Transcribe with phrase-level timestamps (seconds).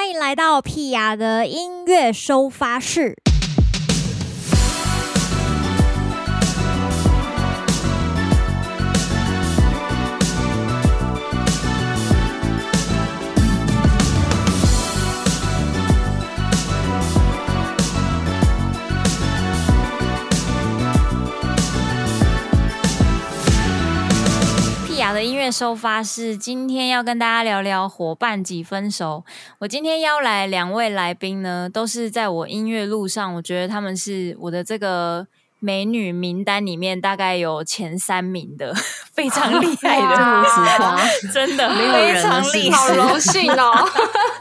[0.00, 3.18] 欢迎来到屁雅的音乐收发室。
[25.12, 29.24] 的音乐收发室，今天要跟大家聊聊伙伴几分熟。
[29.58, 35.26] 我今天邀来两位来宾呢，都是在我音乐路上，我觉得他们是我的这个
[35.58, 38.72] 美女名单里面大概有前三名的，
[39.12, 40.98] 非常厉害的，
[41.34, 43.88] 真的非常厉害，好荣幸哦，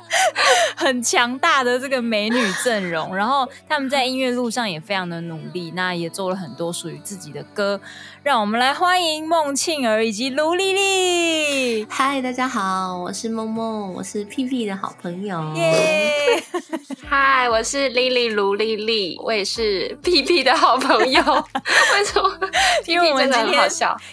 [0.76, 3.16] 很强大的这个美女阵容。
[3.16, 7.80] 然后他们在音乐路上也非常的努力，那也做了很多属于自己的歌。
[8.24, 11.88] 让我们来欢迎孟庆儿以及卢丽丽。
[11.90, 15.54] 嗨，大家好，我是梦梦，我是屁屁的好朋友。
[15.56, 16.44] 耶！
[17.08, 21.22] 嗨，我是丽丽卢丽丽，我也是屁屁的好朋友。
[21.96, 22.40] 为什么？
[22.86, 23.70] 因为我们今天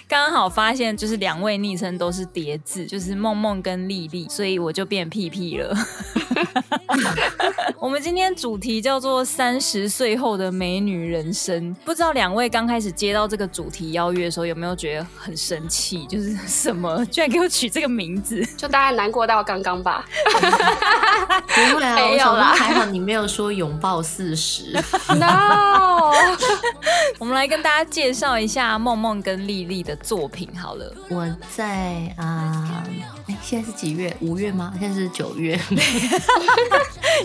[0.09, 5.77] 刚好发现，就是两位昵称都是叠字，就是梦梦跟丽丽，所以我就变屁屁了。
[7.79, 16.05] 我们今天主题叫做三十岁后的美女人生，不知道两位刚开始接到这个主题邀约的时候，有没有觉得很生气？
[16.06, 20.05] 就是什么，居然给我取这个名字，就大概难过到刚刚吧。
[21.47, 24.77] 不会啊，没有啦，还好你没有说拥抱四十。
[25.17, 25.96] No，
[27.19, 30.95] 我们来跟大家介绍一下梦梦跟丽丽的作品好了。
[31.11, 32.85] 我在啊。
[33.29, 34.17] 哎，现在是几月？
[34.21, 34.73] 五月吗？
[34.79, 35.59] 现在是九月。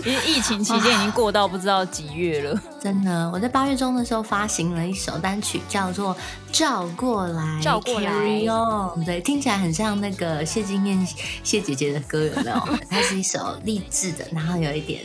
[0.04, 2.60] 因 为疫情期间已经过到不知道几月了。
[2.80, 6.12] 真的，我在八月中的时候发行了一首单曲，叫做
[6.50, 7.42] 《照过来》。
[7.62, 8.10] 照过来
[8.48, 11.06] 哦，对，听起来很像那个谢金燕
[11.44, 12.78] 谢姐姐的歌，有没有？
[12.90, 15.02] 它是一首励志的，然后有一点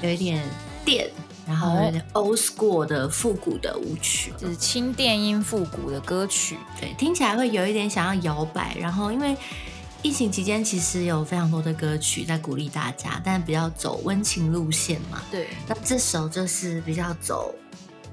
[0.00, 0.42] 有一点
[0.86, 1.10] 电，
[1.50, 6.56] 然后有点 old school 的复古的舞曲，就是轻电音复古的歌曲。
[6.80, 9.36] 对，听起来会有一点想要摇摆，然后因为。
[10.02, 15.20] 疫情期间其实有非常多的歌曲在鼓励大家，但比较走温情路线嘛。
[15.30, 17.54] 对，那这首就是比较走，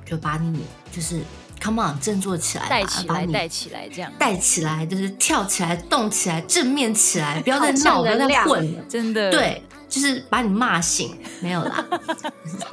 [0.06, 0.60] 就把你
[0.92, 1.22] 就是
[1.62, 9.32] come on 振作起来，带起来，带起来，这样带起来就是跳起来，动起来，正面起来， 不要再闹，不要再混了，真的。
[9.32, 9.64] 对。
[9.90, 11.86] 就是把你骂醒， 没有啦，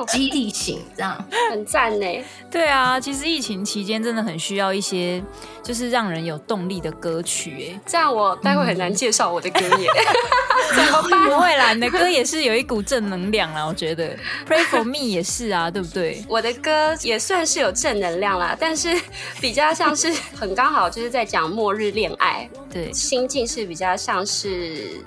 [0.08, 2.24] 激励醒，这样很赞呢。
[2.50, 5.22] 对啊，其实疫情期间真的很需要一些，
[5.62, 7.70] 就是让人有动力的歌曲。
[7.70, 9.88] 哎，这样我待会很难介绍我的歌耶。
[9.90, 11.24] 嗯、 怎么办？
[11.24, 14.16] 不会啦，你的歌也是有一股正能量啦，我觉得。
[14.46, 16.24] Pray for me 也是啊，对不对？
[16.28, 19.00] 我的歌也算是有正能量啦，但是
[19.40, 25.02] 比较像是很刚好就是在讲末日恋爱，对，心境是比较像是。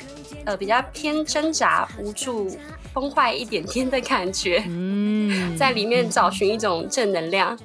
[0.47, 2.49] 呃，比较偏挣扎、无助、
[2.93, 7.59] 崩坏一点点的感觉，嗯， 在里面找寻一种正能量。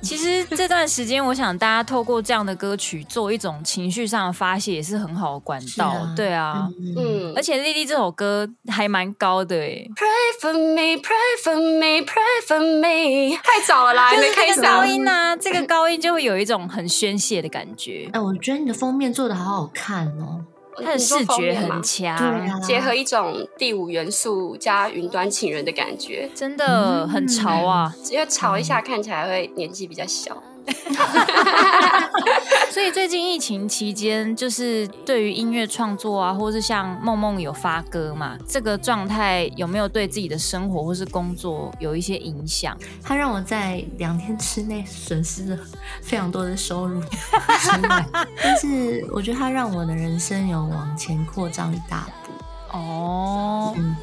[0.00, 5.88] 其实这段时间，我想大家透过这样的歌曲做一种情绪上的发泄，也是很好的管道。
[5.88, 9.86] 啊对啊，嗯，而且丽丽这首歌还蛮高的哎。
[9.94, 13.36] Pray for me, pray for me, pray for me。
[13.42, 18.08] 太早了啦，还没开始高音啊，这个高音就会有一种很宣泄的感觉。
[18.12, 20.44] 哎，我觉得你的封面做的好好看哦。
[20.82, 27.94] 它的视觉很强，结合一种第五元素加云端情人的感觉，真的很潮啊！
[28.10, 30.42] 因为潮一下看起来会年纪比较小。
[32.70, 42.76] 所以最近疫情期间，就是对于音乐创作啊，或是像梦梦有发歌嘛，这个状态有没有对自己的生活或是工作有一些影响？
[43.02, 45.58] 它让我在两天之内损失了
[46.02, 47.02] 非常多的收入，
[48.42, 52.32] 但是我觉得它让我的人生有往前扩张一大步。
[52.76, 53.96] 哦，嗯。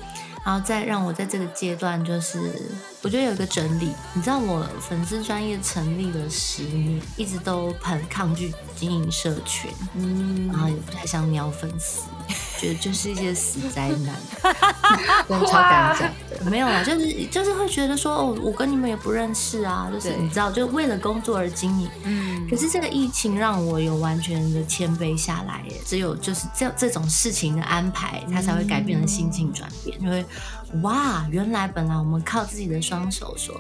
[0.44, 2.38] 然后再让我在这个阶段，就是
[3.02, 3.94] 我觉得有一个整理。
[4.14, 12.02] 你知道，我粉丝专业成立了十年，一直都很抗拒经营社群，嗯，然后也不太想鸟粉丝。
[12.63, 14.16] 觉得就是一些死宅男，
[15.27, 22.48] 跟超敢讲的， 没有啊，就是就是会觉得说，哦，我跟你们也不认识啊，就是你知道，就为了工作而经营，嗯。
[22.50, 30.25] 可是这个疫情让我有完全的谦卑下来耶，只有就是这这种事情的安排，它才会改变了心境转变，就会
[30.81, 33.59] 哇，原来本来我们靠自己的双手所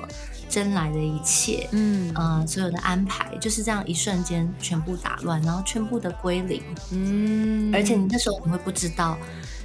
[0.53, 6.61] 争来的一切，嗯呃，所有的安排就是这样一瞬间全部打乱，然后全部的归零，
[6.91, 9.17] 嗯，而且你那时候你会不知道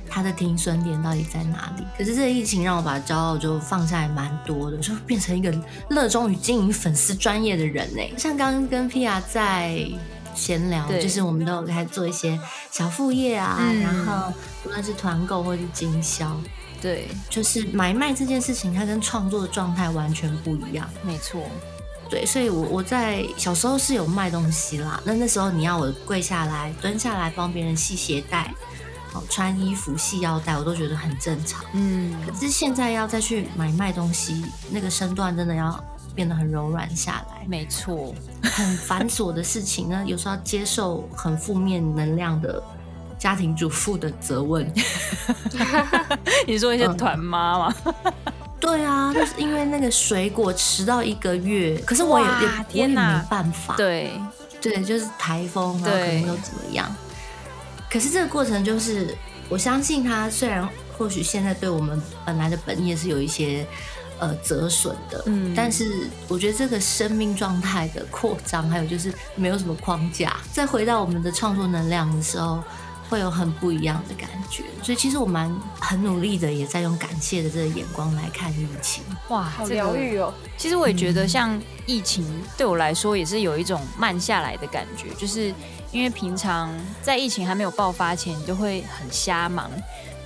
[0.08, 1.84] 他的停损点到底在哪里。
[1.98, 5.54] 可是这个疫情让我把骄傲就放下来蛮多的，就变成一个
[5.90, 8.02] 热衷于经营粉丝专业的人呢。
[8.16, 9.86] 像刚刚跟 Pia 在
[10.34, 14.32] 闲聊，就是我们都有开始做一些小副业啊，嗯、然后
[14.62, 16.34] 不论是团购或是经销。
[16.80, 20.88] 对，就是买卖这件事情，它跟创作的状态完全不一样。
[21.02, 21.42] 没错，
[22.08, 25.00] 对，所以我我在小时候是有卖东西啦。
[25.04, 28.54] 那那时候你要我跪下来、蹲下来帮别人系鞋带、
[29.28, 31.64] 穿衣服、系腰带，我都觉得很正常。
[31.72, 35.82] 嗯，可是现在要再去买卖东西，那个身段真的要
[36.14, 37.44] 变得很柔软下来。
[37.48, 42.62] 没错，很繁琐的事情呢，有时候要接受很负面能量的。
[43.18, 44.70] 家庭主妇的责问，
[46.46, 47.74] 你说一些团妈吗？
[47.84, 48.12] 嗯？
[48.60, 52.26] 对啊，就是因为那个水果迟到一个月，可是我也
[52.72, 53.74] 也我也没办法。
[53.76, 54.10] 对
[54.60, 56.94] 对，就是台风，然后可能又怎么样？
[57.88, 59.16] 可是这个过程就是，
[59.48, 63.64] 我相信他虽然或许现在对我们本来的本业是有一些
[64.18, 72.62] 呃折损的，嗯，但是我觉得这个生命状态的扩张，还有就是没有什么框架，再回到我们的创作能量的时候。
[73.08, 75.50] 会有很不一样的感觉，所以其实我蛮
[75.80, 79.02] 很努力的，也在用感谢的这个眼光来看疫情。
[79.28, 80.32] 哇，好疗愈哦！
[80.56, 82.24] 其实我也觉得，像疫情
[82.56, 85.52] 对我来说，也是有一种慢下来的感觉，就是
[85.90, 86.70] 因为平常
[87.02, 89.70] 在疫情还没有爆发前，你就会很瞎忙。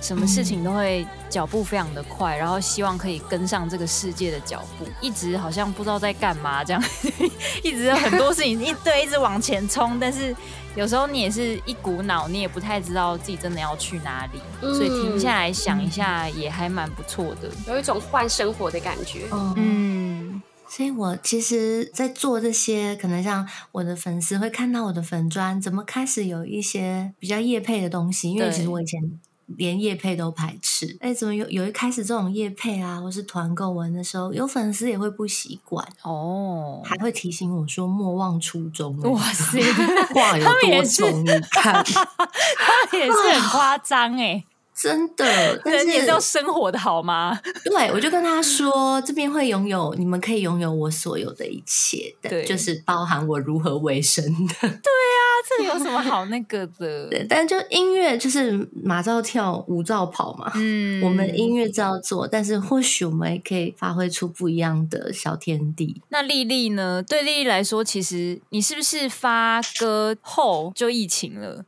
[0.01, 6.83] 什么事情都会脚步非常的快，然后希望可以跟上这个世界的脚步，一直好像不知道在干嘛这样，
[7.63, 10.35] 一直有很多事情一对一直往前冲，但是
[10.75, 19.21] 有时候你也是一股脑，你也不太知道自己真的要去哪里，嗯、所以停下来想一下也还蛮不错的，有一种换生活的感觉。
[19.55, 28.99] 嗯，所以我其实，在做这些，可能像我的粉丝会看到我的粉砖怎么开始有一些比较业配的东西，因为其实我以前。
[29.47, 38.97] 连叶配都排斥，哎，怎么有有一开始这种叶配啊，或是团购文的时候，有粉丝也会不习惯哦，还会提醒我说莫忘初衷。
[39.01, 39.61] 哇塞，
[40.13, 41.23] 话有多重？
[41.23, 44.43] 你看， 他们也是很夸张哎。
[44.75, 47.39] 真的，但 是人也是要生活的好吗？
[47.63, 54.53] 对，我就跟他说，这边会拥有，你们可以拥有我所有的一切的，对，就是包含我如何为生的。
[54.61, 55.21] 对啊，
[55.57, 57.07] 这有什么好那个的？
[57.09, 60.51] 对，但就音乐就是马照跳，舞照跑嘛。
[60.55, 66.01] 嗯，我们音乐照做，但是或许我们也可以发挥出不一样的小天地。
[66.09, 67.03] 那丽丽呢？
[67.03, 71.65] 对丽丽来说，其实你是不是发歌后就疫情了？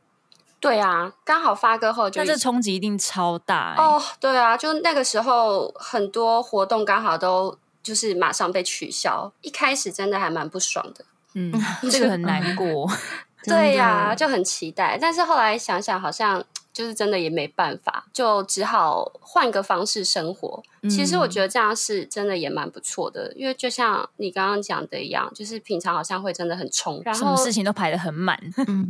[0.66, 3.92] 对啊，刚好发歌后就，那这冲击一定超大哦、欸。
[3.94, 11.04] Oh, 对啊，就那个时候很多活动刚好都就是马上被取消，一开始真的还蛮不爽的。
[11.34, 11.52] 嗯，
[11.90, 12.90] 这个很难过。
[13.44, 16.44] 对呀、啊，就很期待，但是后来想想好像。
[16.76, 20.62] 就是真的也没办法，就只好换个方式生活。
[20.82, 28.38] 嗯、其实我觉得这样是真的也蛮不错的，因为就像你刚刚讲的一样，就是平常好像会真的很冲，然后什么事情都排得很满。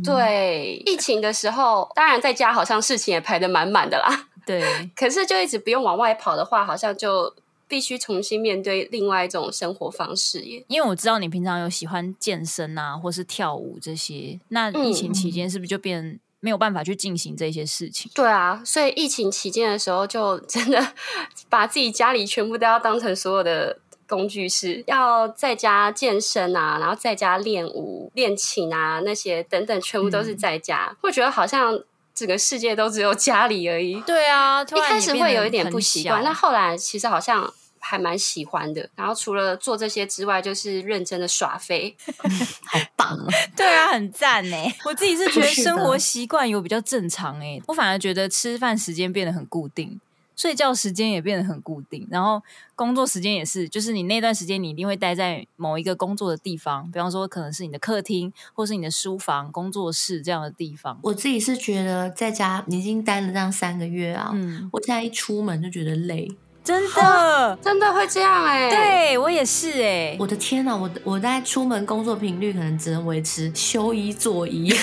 [0.03, 4.27] 对，疫情的时候，当然在家好像事情也排得满满的啦。
[4.45, 4.61] 对，
[4.93, 7.33] 可是就一直不用往外跑的话，好像就
[7.69, 10.65] 必须重新面对另外一种生活方式耶。
[10.67, 16.19] 因为我知道你平常有喜欢健身啊，或是跳舞这些，那疫情期间是不是就变？
[16.47, 18.09] 没有办法去进行这些事情。
[18.15, 20.93] 对啊，所以疫情期间的时候，就真的
[21.49, 23.77] 把自己家里全部都要当成所有的
[24.07, 30.95] 工具室，要在家健身啊，然后在家练舞、练琴啊，那些等等，全部都是在家。
[31.01, 31.77] 会、嗯、觉得好像
[32.15, 33.99] 整个世界都只有家里而已。
[34.07, 37.53] 对啊，一开始会有一点不习惯，那后来其实好像。
[37.87, 41.95] 还蛮喜欢的，然后除了做这些之外，就是认真的耍飞，
[42.67, 43.27] 好棒啊！
[43.55, 44.57] 对啊，很赞呢。
[44.83, 50.01] 我自己是觉得生活习惯有比较正常哎，我反而觉得吃饭时间变得很固定，
[50.35, 52.43] 睡觉时间也变得很固定，然后
[52.75, 60.99] 工作时间也是，就是你那段时间你一定会待在某一个工作的地方，比方说可能是你的客厅，或是你的书房、工作室这样的地方。
[61.03, 66.27] 我自己是觉得在家已经待了这样三个月啊，嗯，我现在一出门就觉得累。
[66.67, 68.69] 真的， 真的会这样哎、欸！
[68.69, 70.17] 对我也是哎、欸！
[70.19, 74.75] 我的天哪，我我在出门工作频率可能只能维持休一做一，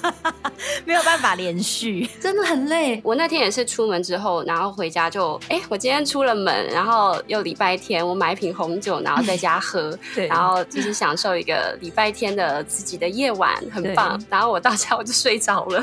[0.84, 3.00] 没有办法连续， 真的很累。
[3.02, 14.22] 我那天也是出门之后，然后回家就哎，我今天出了门，然后又礼拜天，我买一瓶红酒，然后在家喝，对，然后就是享受一个礼拜天的自己的夜晚，很棒。
[14.28, 15.82] 然后我到家我就睡着了。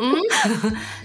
[0.00, 0.16] 嗯，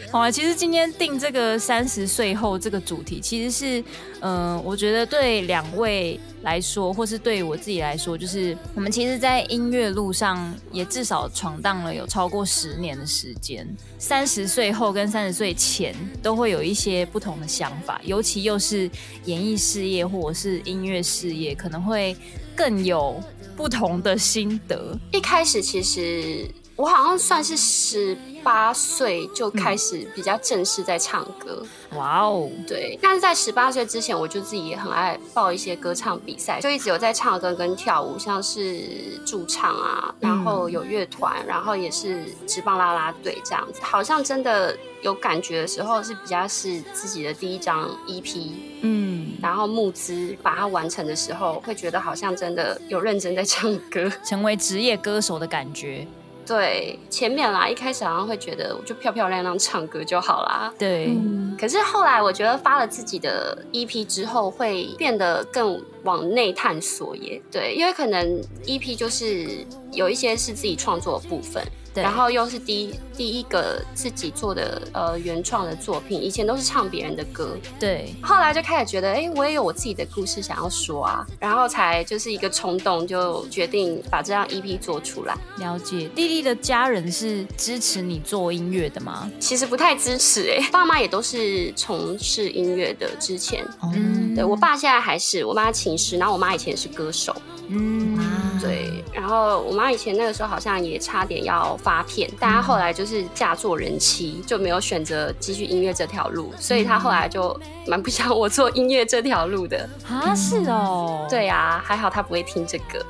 [0.09, 2.44] 好啊，其实今天定这个三十岁后。
[2.45, 3.83] 后这个主题其实是，
[4.19, 13.67] 嗯、我觉得对两位来说，或是对我自己来说，就是我们其实，在音乐路上也至少闯荡了有超过十年的时间。
[13.97, 18.87] 三十岁后跟三十岁前都会有一些不同的想法，尤其又是
[19.25, 22.15] 演艺事业或者是音乐事业，可能会
[22.55, 23.19] 更有
[23.57, 24.95] 不同的心得。
[25.11, 26.47] 一开始其实。
[26.75, 31.65] 我好像算是十八岁就开始比较正式在唱歌。
[31.95, 32.99] 哇哦，对。
[33.01, 38.81] 但是在十八岁之前，我就自己也很爱报一些歌唱比赛，就一直有在唱歌跟跳舞，像是
[39.25, 43.79] 驻唱啊，然后有乐团，然后也是职棒啦啦队这样子。
[43.81, 48.51] 好像真的有感觉的时候，是比较是自己的第一张 EP，
[48.81, 56.05] 嗯，然后募资把它完成的时候，会觉得好像真的有认真在唱歌，成为职业歌手的感觉。
[56.45, 60.73] 对，前面啦，一开始好像会觉得我就漂漂亮亮唱歌就好啦。
[60.77, 67.41] 对、嗯，可是后来我觉得发了自己的 EP 之后，会变得更往内探索耶。
[67.51, 71.63] 对，因为可能 EP 就是有一些是自己创作的部分。
[72.01, 78.13] 然后又是第一第一个自己做的呃原创的作品，以前都是唱别人的歌，对。
[78.21, 85.37] 后来就开始觉得，哎，我也有我自己的故事想要说啊，然后才就是一个冲动，就决定把这张 EP 做出来。
[85.57, 89.29] 了解，弟弟的家人是支持你做音乐的吗？
[89.39, 97.35] 其实不太支持，哎，爸妈也都是从事音乐的，之前，嗯，对我爸现在还是，我妈琴师，然后我妈以前是歌手。
[97.67, 98.15] 嗯，
[98.61, 99.03] 对。
[99.11, 109.87] 然后我妈以前那个时候好像也差点要发片，但他后来就是嫁做人妻，就没有选择继续音乐这条路，所以他后来就蛮不想我做音乐这条路的。
[110.09, 111.27] 啊，是哦。
[111.29, 113.05] 对啊，还好他不会听这个，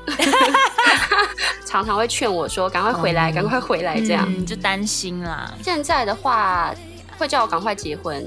[1.65, 5.50] 常常会劝我说：“赶快回来，赶快回来。”这样、嗯、就担心啦。
[5.63, 6.75] 现在的话，
[7.17, 8.25] 会叫我赶快结婚。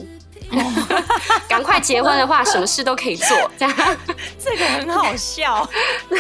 [1.47, 3.29] 赶快结婚的话，什么事都可以做，
[3.59, 3.77] 这样
[4.43, 5.69] 这个很好笑。
[6.09, 6.19] 对，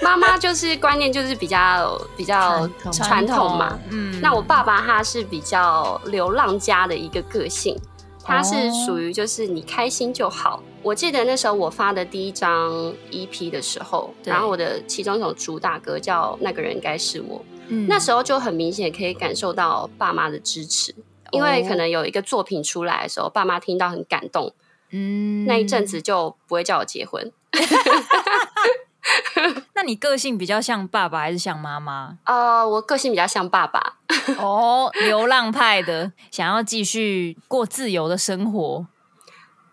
[0.00, 3.78] 妈妈就是观念就是比较比较传统嘛。
[3.90, 7.76] 嗯，那我爸爸他是比较流浪家的一个个性，
[8.24, 8.54] 他是
[8.86, 10.62] 属于就是你开心就好。
[10.82, 12.72] 我记得那时候我发的第一张
[13.10, 20.94] EP 的时候，然后我的其中一首主打歌叫《那个人该是我》，嗯，那时候就很明显可以感受到爸妈的支持。
[21.30, 24.54] 因为可能有一个作品出来的时候，爸妈听到很感动，
[24.92, 27.30] 嗯，那一阵子就不会叫我结婚。
[29.74, 32.18] 那你个性比较像爸爸还是像妈妈？
[32.24, 33.96] 呃，我个性比较像爸爸。
[34.38, 38.86] 哦，流浪派的，想要继续过自由的生活。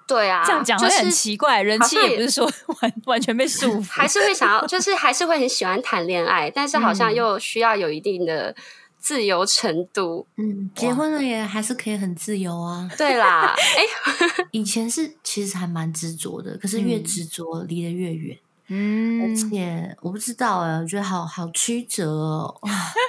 [0.08, 2.46] 对啊，这样讲会很奇怪，就是、人气也不是说
[2.82, 8.56] 完完全被束缚，还是会想要，就是还是会很喜欢谈恋爱，但是好像又需要有一定的。
[8.98, 12.90] 自由程度，嗯，结婚了也还是可以很自由啊。
[12.98, 18.36] 对啦， 哎、欸，以前是其实还蛮执着的，可是越执着离得越远。
[18.68, 22.56] 嗯，而且我不知道哎，我觉得好好曲折哦。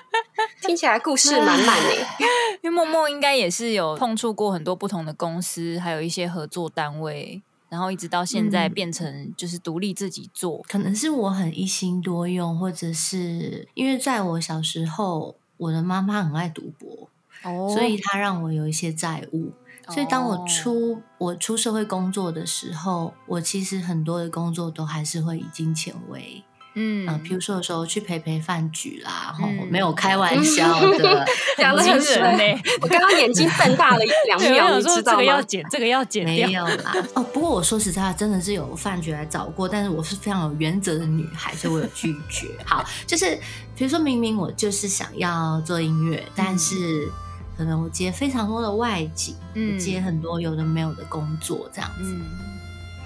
[0.63, 1.95] 听起来故事满满的，
[2.63, 10.65] 因为默默应该也是有碰触过很多不同的公司，还有一些合作单位，然后一直到现在变成就是独立自己做。
[10.69, 15.37] 可能是我很一心多用，或者是因为在我小时候。
[15.59, 17.09] 我的妈妈很爱赌博
[17.45, 17.73] ，oh.
[17.73, 19.53] 所以她让我有一些债务。
[19.87, 19.95] Oh.
[19.95, 26.43] 所以当我出我出社会工作的时候，我其实很多的工作都还是会以金钱为。
[26.79, 31.25] 嗯，比如说有时候去陪陪饭局啦，嗯、没有开玩笑的，
[31.57, 32.61] 讲的很准呢。
[32.83, 35.17] 我刚刚眼睛瞪大了一两秒，你知道吗？
[35.17, 36.47] 这个要剪，这个要剪掉。
[36.47, 36.95] 没有啦。
[37.17, 42.49] 哦，不过我说实在话，真的是有饭局来找过，但是我是非常有原则的女孩，所以我有拒绝。
[42.67, 43.41] 好，就是
[43.75, 47.09] 比如说明明我就是想要做音乐，但是
[47.57, 52.13] 可能我接非常多的外景，嗯，接很多有的没有的工作这样子。
[52.13, 52.27] 嗯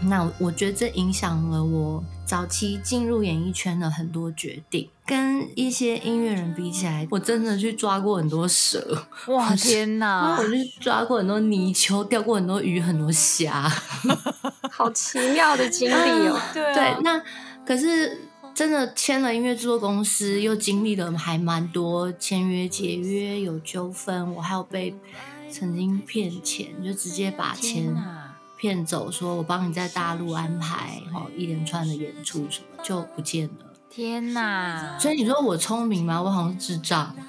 [0.02, 10.36] 那我觉得这影响了我早期进入演艺圈的很多决定，跟一些音乐人比起来，我真的去抓过很多蛇，哇天哪！
[10.40, 13.70] 我去抓过很多泥鳅，钓过很多鱼，很多虾，
[14.72, 15.92] 好奇妙的经历
[16.28, 16.40] 哦。
[16.54, 17.22] 对、啊、对，那
[17.66, 24.94] 可是真的签了音乐制作公司，又经历了还蛮多签约、解约有纠纷，我还有被
[25.50, 27.96] 曾经骗钱，就直接把钱。
[28.56, 33.72] 骗走，说我帮你在大陆安排好一连串的演出，什么就不见了。
[33.88, 34.98] 天哪！
[35.00, 36.20] 所以你说我聪明吗？
[36.20, 37.16] 我好像是智障。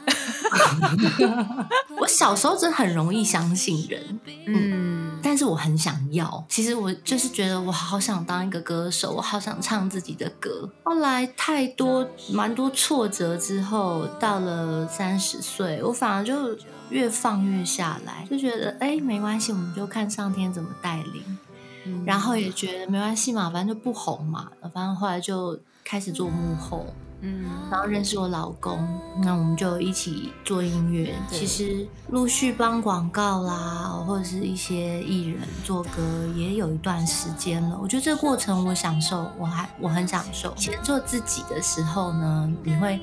[1.98, 6.44] 我小时候真的很容易相信人，嗯，但是我很想要。
[6.50, 10.70] 其实我就是觉得我好想当一个歌手，我好想唱自己的歌。
[10.84, 16.58] 后来太多蛮多挫折之后，到了三十岁，我反而就。
[16.92, 21.38] 越放越下来，就觉得哎，没关系，我们就看上天怎么带领。
[21.86, 24.52] 嗯，然后也觉得没关系嘛，反正就不红嘛。
[24.74, 26.86] 反正后来就开始做幕后，
[27.22, 28.86] 嗯，然后认识我老公，
[29.24, 31.16] 那我们就一起做音乐。
[31.30, 36.02] 其实陆续帮广告啦，或者是一些艺人做歌，
[36.36, 37.80] 也有一段时间了。
[37.82, 40.54] 我觉得这个过程我享受，我还我很享受。
[40.58, 43.00] 以前做自己的时候呢，你会。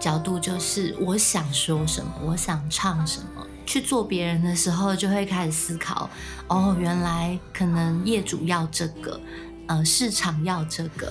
[0.00, 3.46] 角度就是我想说什么，我想唱什么。
[3.64, 6.10] 去做别人的时候，就会开始思考，
[6.48, 9.20] 哦，原来可能业主要这个。
[9.72, 11.10] 呃，市场要这个，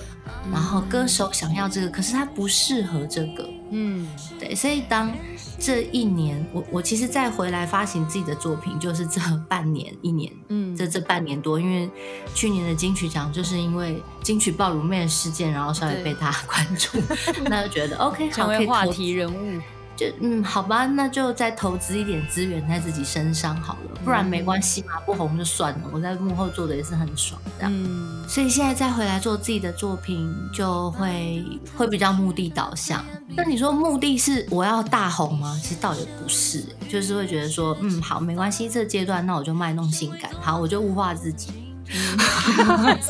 [0.52, 3.48] 然后歌手想要这个，可是他不适合这个。
[3.70, 5.12] 嗯，对，所以当
[5.58, 11.90] 这一年，我我其实再回来发行自己的作品，就是这半年一年，嗯，这这半年多，因为
[12.34, 16.98] 去年的金曲奖就是因为金曲爆乳妹的事件，然后稍微被大家关注，
[17.50, 19.60] 那就觉得 OK，成为话题人物。
[19.96, 25.80] 就嗯，好吧，那就再投资一点资源在自己身上好了，不然没关系嘛，不红就算了。
[25.92, 27.72] 我在幕后做的也是很爽，这样。
[27.72, 31.44] 嗯，所以现在再回来做自己的作品，就会
[31.76, 33.04] 会比较目的导向。
[33.34, 35.58] 那你说目的是我要大红吗？
[35.62, 41.52] 其实倒也不是，就是会觉得说，嗯，好，没关系，这阶段那我就卖弄性感，好，我就物化自己。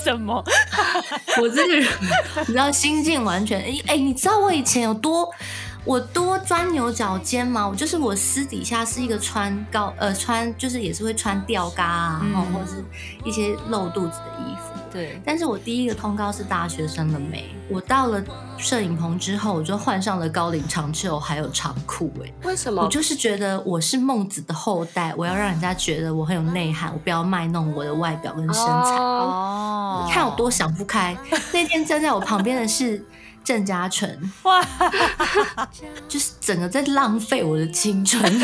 [0.04, 0.42] 什么？
[1.40, 1.88] 我这个人，
[2.40, 5.30] 你知道心境完全哎哎，你知道我以前有多？
[5.84, 7.66] 我多钻牛角尖吗？
[7.66, 12.84] 我就是我私底下是一个穿高呃穿就是也是会穿吊嘎啊，然后、嗯、或者是
[13.24, 14.72] 一些露肚子的衣服。
[14.92, 17.54] 对，但是我第一个通告是大学生的美。
[17.68, 18.22] 我到了
[18.58, 22.12] 摄影棚之后，我就换上了高领长袖还有长裤。
[22.22, 22.82] 哎，为什么？
[22.82, 28.98] 我就是觉得我是孟子的后代，我要让人家觉得我很有内涵，我不要卖弄我的外表跟身材。
[28.98, 31.16] 哦，你看我多想不开。
[31.52, 33.04] 那天站在我旁边的是。
[33.44, 34.64] 郑嘉纯，哇，
[36.08, 38.22] 就是整个在浪费我的青春。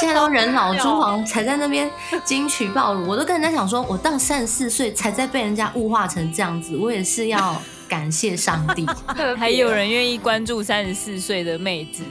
[0.00, 1.90] 现在都人老珠黄，才在那边
[2.24, 8.86] 金曲爆乳，我都跟人家讲说，我到三十四岁才在被人家物化成这样子，我也是要感谢上帝。
[9.38, 12.02] 还有人愿意关注三十四岁的妹子，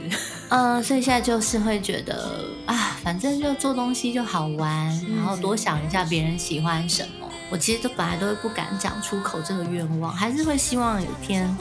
[0.50, 7.28] 嗯，所以现在就是会觉得啊，反正就做东西就好玩，然后多想一下别人喜欢什么。
[7.50, 11.54] 我其实都本来都不敢讲出口这个愿望，还是会希望有一天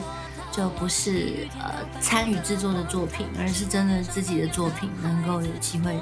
[0.51, 5.97] 就不是呃参与制作的作品，而是真的自己的作品能够有机会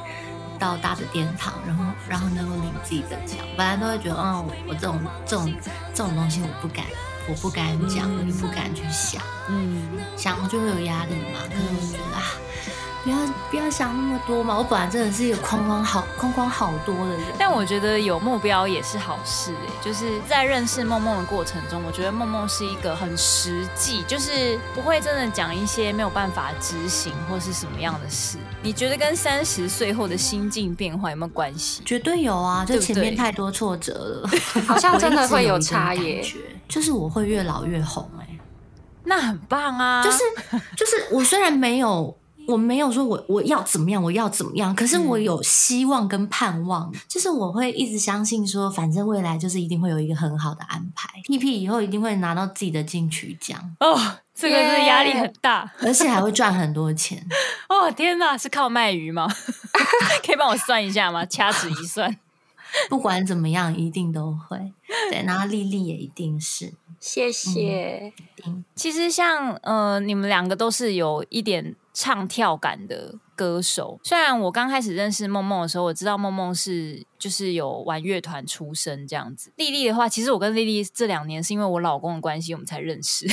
[0.59, 3.39] 到大的殿堂，然后然后能够领自己的奖。
[3.57, 5.53] 本来都会觉得，嗯，我这种这种
[5.93, 6.85] 这种东西我不敢，
[7.27, 11.41] 我不敢讲，我也不敢去想，嗯，想了就会有压力嘛。
[11.47, 12.23] 可是我觉得啊。
[13.05, 13.17] 不要
[13.51, 14.57] 不要想那么多嘛！
[14.57, 19.71] 我本来真的是一个框框好框框好多的人，但我觉得有目标也是好事哎。
[19.79, 28.39] 就是在认识梦梦的过程中，我觉得梦梦是一个很实际，就是不会真的讲一些没有办法执行或是什么样的事。
[28.63, 31.83] 你觉得跟三十岁后的心境变化有没有关系？
[31.85, 32.65] 绝对有啊！
[32.65, 36.23] 就前面太多挫折了，对对好像真的会有差异。
[36.67, 38.27] 就是我会越老越红哎，
[39.03, 40.03] 那很棒啊！
[40.03, 40.17] 就是
[40.75, 42.17] 就是我虽然没有。
[42.47, 51.09] 我没有说我我要怎么样，我要怎么样，可是我有希望跟盼望，嗯、就是我会一直相信说，反正未来就是一定会有一个很好的安排。
[51.23, 53.99] 屁屁以后一定会拿到自己的金曲奖哦，
[54.33, 57.25] 这个是压力很大，而且还会赚很多钱
[57.69, 57.89] 哦！
[57.91, 59.27] 天哪，是靠卖鱼吗？
[60.25, 61.25] 可以帮我算一下吗？
[61.25, 62.15] 掐指一算，
[62.89, 64.73] 不管怎么样，一定都会
[65.09, 65.23] 对。
[65.23, 68.13] 然后丽丽也一定是，谢谢。
[68.45, 71.75] 嗯、其实像呃，你们两个都是有一点。
[71.97, 79.49] 唱跳感的歌手，虽然我刚开始认识梦梦的时候，我知道梦梦是就是有玩乐团出身这样子。
[79.55, 83.25] 丽丽的话，其实我跟丽丽这两年是因为我老公的关系，我们才认识。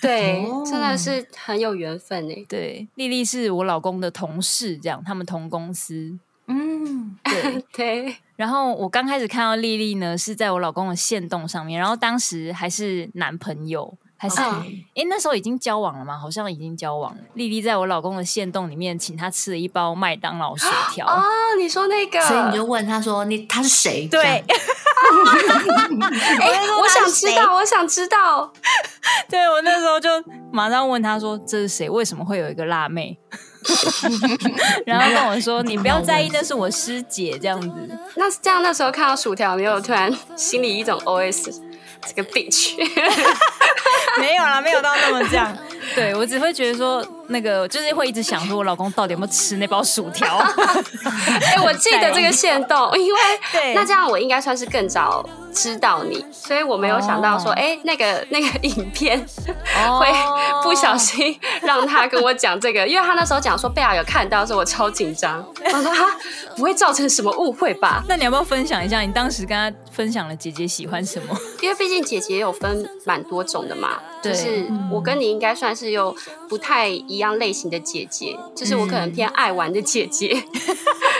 [0.00, 2.44] 对，真的是很有缘分诶。
[2.48, 6.18] 对，丽丽是我老公的同事，这样他们同公司。
[6.46, 8.16] 嗯，对 对。
[8.36, 13.98] 然后我刚开始看到丽丽呢，是在我老公的线动上面，然后当时还是男朋友。
[14.18, 16.16] 还是哎 Okay.、欸，那时候已经交往了吗？
[16.18, 17.18] 好像已经交往了。
[17.34, 21.06] 丽丽在我老公的线洞里面，请他吃了一包麦当劳薯条。
[21.06, 21.22] 哦，
[21.58, 24.44] 你说那个，所以你就问他说：“你他是谁？”对，哎、
[26.40, 28.50] 欸，我想知道，我想知道。
[29.28, 30.08] 对，我那时候就
[30.50, 31.90] 马上问他说：“这是谁？
[31.90, 33.18] 为什么会有一个辣妹？”
[34.86, 37.98] 然后跟我说：“你不要在意，那是我师姐。”这样子。
[38.14, 41.60] 那这样那时候看到薯条，没有突然心里一种 OS。
[42.06, 42.76] 这个 bitch，
[44.20, 45.56] 没有啦，没有到那么这样。
[45.94, 50.38] 对，我只会觉得说，那个就是会一直想说，我老公到底有没有吃那包薯条？
[51.42, 53.20] 哎、欸，我记得这个线动，因为
[53.52, 57.70] 对那这样我应该算是更早知道你，所以我没有想到说，哎、oh.
[57.70, 59.18] 欸，那个那个影片
[60.00, 60.08] 会
[60.62, 65.44] 不小心让他跟我讲这个，因为他那时候讲说贝尔有看到，说我超紧张。
[65.64, 66.04] 我说哈，
[66.56, 68.02] 不会造成什么误会吧？
[68.08, 71.36] 那你要不要分享一下，你当时跟他分享了姐姐喜欢什么？
[71.62, 76.16] 因为毕竟姐姐有分蛮多种的嘛，对就是我跟你应该算是有
[76.48, 80.28] 不太一样类型的姐姐，就是我可能偏爱玩的姐姐，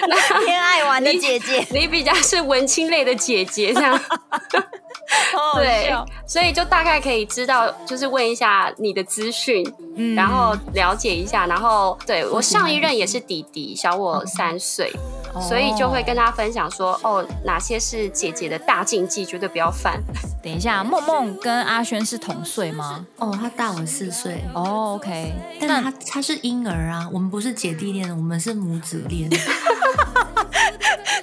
[0.45, 4.01] 偏爱玩的姐姐，你比较是文青类的姐姐这样。
[5.55, 5.95] 对，
[6.27, 9.65] 所以就大概可以知道，就是问一下你的资讯，
[9.95, 15.01] 嗯，然后了解一下，然后对，我上一任也是弟弟，小我三岁，嗯，
[15.41, 20.03] 所以就会跟他分享说，哦，哪些是姐姐的大禁忌，绝对不要犯。
[20.43, 23.05] 等一下，梦梦跟阿轩是同岁吗？
[23.19, 24.45] 哦，他大我四岁。
[24.55, 29.29] 哦，OK，但他他是婴儿啊，我们不是姐弟恋，我们是母子恋。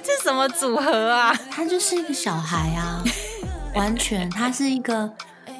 [0.02, 1.34] 这什么组合啊？
[1.50, 3.02] 他就是一个小孩啊。
[3.74, 5.12] 完全，他是一个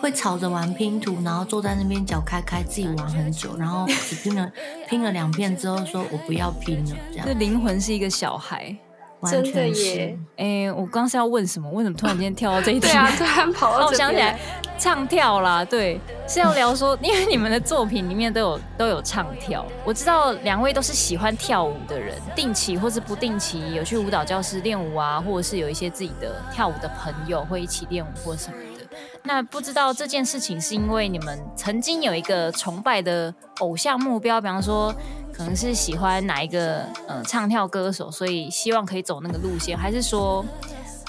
[0.04, 4.52] 会吵着玩拼图，然后坐在那边脚开开自己玩很久，然后只拼了
[4.86, 8.76] 拼了两片之后说：“我不要拼了。”这样，这灵魂是一个小孩，
[9.20, 10.14] 完全是。
[10.36, 11.70] 哎，我刚是要问什么？
[11.70, 12.80] 为什么突然间跳到这一题？
[12.86, 13.92] 对啊，突然跑到 这。
[13.92, 14.38] 我想起来，
[14.78, 19.64] 唱跳啦，对，是要聊说，因为你们的作品里面都有都有唱跳。
[19.86, 28.73] 我知道两位都是喜欢跳舞的人，定期或是不定期有去舞蹈教室练舞啊，或者是有一些自己的跳舞的朋友会一起练舞或什么的。
[29.22, 34.94] 那不知道这件事情是因为你们曾经有一个崇拜的偶像目标，比方说
[35.32, 40.44] 可能是喜欢哪一个呃唱跳歌手，所以希望可以走那个路线，还是说？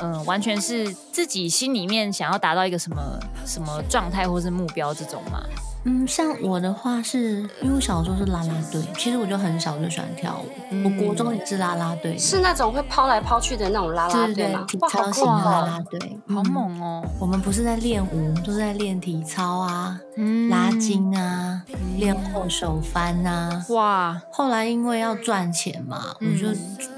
[0.02, 5.42] 嗯，完全是自己心里面想要达到一个什么什么状态或是目标这种吗。
[5.88, 10.50] 嗯，像我的话是，因为我小时候是啦啦队，其实我就很小就喜欢跳舞。
[10.72, 14.66] 嗯、我国中也是啦啦队，是那种会抛来抛去的那种啦啦队吗？
[14.68, 17.10] 体操型的啦啦队，好猛哦、嗯！
[17.20, 21.62] 我们不是在练舞，我们都是在练体操啊，嗯、拉筋啊，
[22.00, 23.64] 练、嗯、后手翻啊。
[23.70, 24.20] 哇！
[24.32, 26.48] 后来因为要赚钱嘛，我就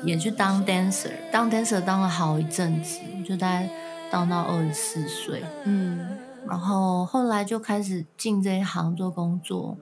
[0.03, 3.69] 也去当 dancer，当 dancer 当了好一阵子，就大概
[4.09, 5.43] 当到二十四岁。
[5.65, 6.07] 嗯。
[6.47, 9.77] 然后后来就开始进这一行做工作，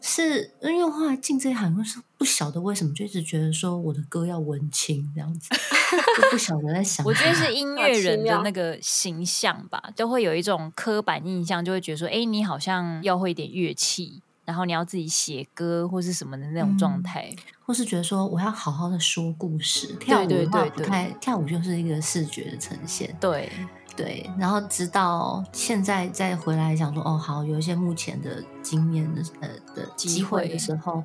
[0.00, 7.04] 是因为后来进这一行，又是不晓得为什么，就一直觉得说我的歌要文青这样子，就不晓得在想。
[7.06, 19.94] 我觉得是音乐人的那个形象吧，都会有一种刻板印象，就会觉得说，哎，你好像要会一点乐器，然后你要自己写歌或是什么的那种状态，嗯、或是觉得说我要好好的说故事。
[20.00, 23.50] 跳舞的话不太，跳舞就是一个视觉的呈现，对。
[23.96, 31.02] 对，然后直到现在再回来想说，哦，好，有一些目前的经验的呃的机会的时候，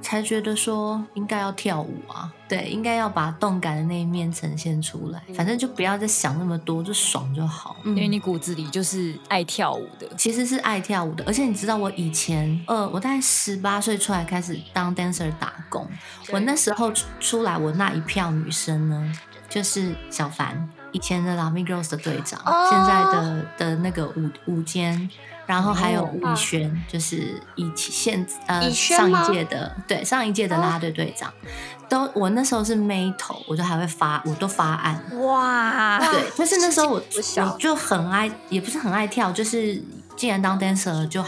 [0.00, 5.22] 才觉得说应该要跳舞啊，对，应该要把动感的那一面呈现出来。
[5.34, 7.76] 反正就不要再想那么多，就爽就好。
[7.84, 11.24] 因为你骨子里就是爱跳舞的，其实是爱跳舞的。
[11.26, 15.88] 而且你知道，我以前呃，我大概十八岁出来开始当 dancer 打工，
[16.32, 19.12] 我那时候出来，我那一票女生呢，
[19.48, 20.68] 就是小凡。
[20.92, 22.70] 以前的 Lamy Girls 的队长，oh.
[22.70, 25.10] 现在的的那个舞舞监，
[25.46, 31.88] 然后还有吴以轩，就是以前现呃上一届的对上一届的啦啦队队长，oh.
[31.88, 37.02] 都我那时候是妹头，我就还会发，我都发案哇对，但是那时候我
[37.36, 39.82] 我就很爱，也不是很爱跳，就是。
[40.16, 41.24] 既然当 dancer 就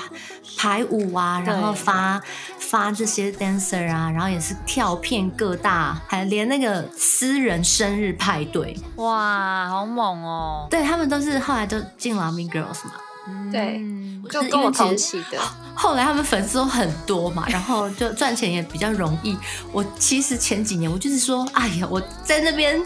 [0.56, 2.22] 排舞啊，然后发
[2.60, 10.68] 发这些 dancer 啊，然后也是跳遍各大，还连那个私人生日派对，哇，好猛哦！
[10.70, 12.92] 对，他们都是后来都进 Lamy Girls 嘛，
[13.50, 13.84] 对，
[14.30, 15.38] 就跟我同期的。
[15.74, 19.36] 后来他们粉丝都很多嘛，然后就赚钱也比较容易。
[19.72, 22.82] 我其实前几年我就是说，哎呀，我在那边。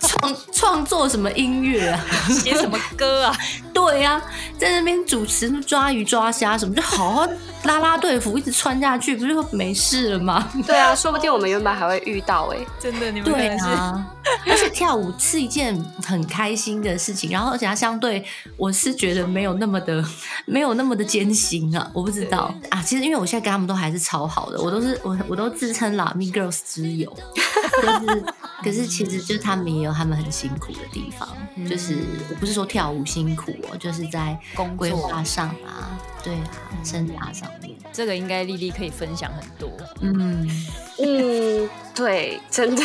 [0.00, 2.04] 创创作什么音乐啊？
[2.28, 3.36] 写什么歌啊？
[3.72, 4.22] 对呀、啊，
[4.58, 7.28] 在那边主持抓鱼抓虾什么，就好好
[7.64, 10.48] 拉拉队服，一直穿下去，不就没事了吗？
[10.66, 14.06] 对啊，说不定我们原本还会遇到哎、欸，真的，你们对啊。
[14.46, 18.24] 而且跳舞是一件很开心的事情，然后而且它相对，
[18.56, 20.04] 我是觉得没有那么的，
[20.46, 21.90] 没有那么的艰辛啊。
[21.92, 27.12] 我不知道啊，其实因为我现在跟他们都还是超好的，我都是我我都自称啦，Me Girls 之友，
[27.82, 28.24] 就是
[28.62, 31.98] 可是其实就是他们也有他们很辛苦的地方，嗯、就是
[32.30, 34.38] 我不是说跳舞辛苦哦，就是在
[34.76, 36.50] 规划上啊，对啊，
[36.84, 39.70] 生涯上面，这个应该丽丽可以分享很多。
[40.00, 40.48] 嗯。
[41.02, 42.82] 嗯，对，真的，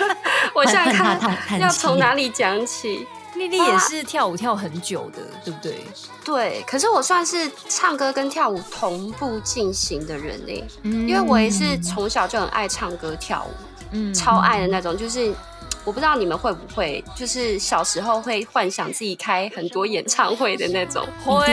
[0.54, 3.06] 我现在看要从哪里讲起。
[3.36, 5.78] 丽丽也是跳舞跳很久的，对不对？
[6.24, 13.50] 对，可是我算是唱歌跟跳舞同步进行的人呢，嗯，因为我也是从小就很爱唱歌跳舞。
[13.92, 15.32] 嗯，超爱的那种，就是
[15.84, 21.46] 我不知道你们会不会，就是小时候会幻想自己开很多演唱会的那种，会，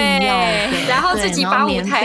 [0.88, 2.02] 然后自己把舞台，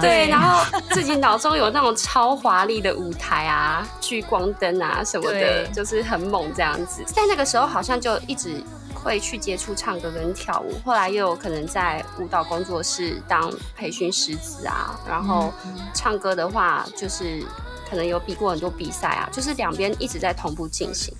[0.00, 7.02] 对，然后自己脑中有那种超华丽的舞台啊，聚光灯啊什么的，就是很猛这样子。
[7.06, 8.62] 在那个时候，好像就一直
[8.94, 15.52] 会去接触唱歌跟跳舞，后来又有可能在舞蹈工作室当培训师资啊，然后
[15.92, 17.44] 唱歌的话就是。
[17.88, 21.14] 可能有比过很多比赛啊，就是两边一直在同步进行。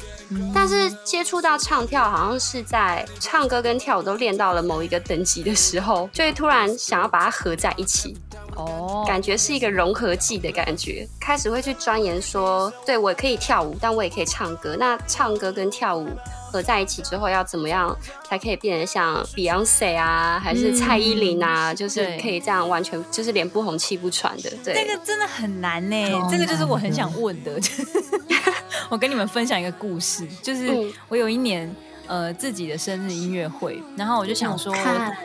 [0.55, 8.16] 但是接触到唱跳，好像是在唱歌跟跳舞都练到了某一个等级的时候，就会突然想要把它合在一起。
[8.57, 14.77] 哦，感觉是一个融合剂的感觉，开始会去钻研说，对，我可以跳舞，但我也可以唱歌。
[14.79, 16.09] 那唱歌跟跳舞
[16.54, 17.96] 合在一起之后，要怎么样
[18.28, 21.72] 才可以变得像 Beyonce 啊，还是蔡依林啊？
[21.72, 24.50] 嗯、就是可以这样完全就是脸不红气不喘的。
[24.64, 26.28] 对，这个真的很难呢。
[26.30, 27.60] 这个就是我很想问的。
[28.88, 30.70] 我跟你们分享一个故事，就是
[31.08, 31.74] 我有一年。
[32.06, 34.74] 呃，自己的生日音乐会，然后我就想说，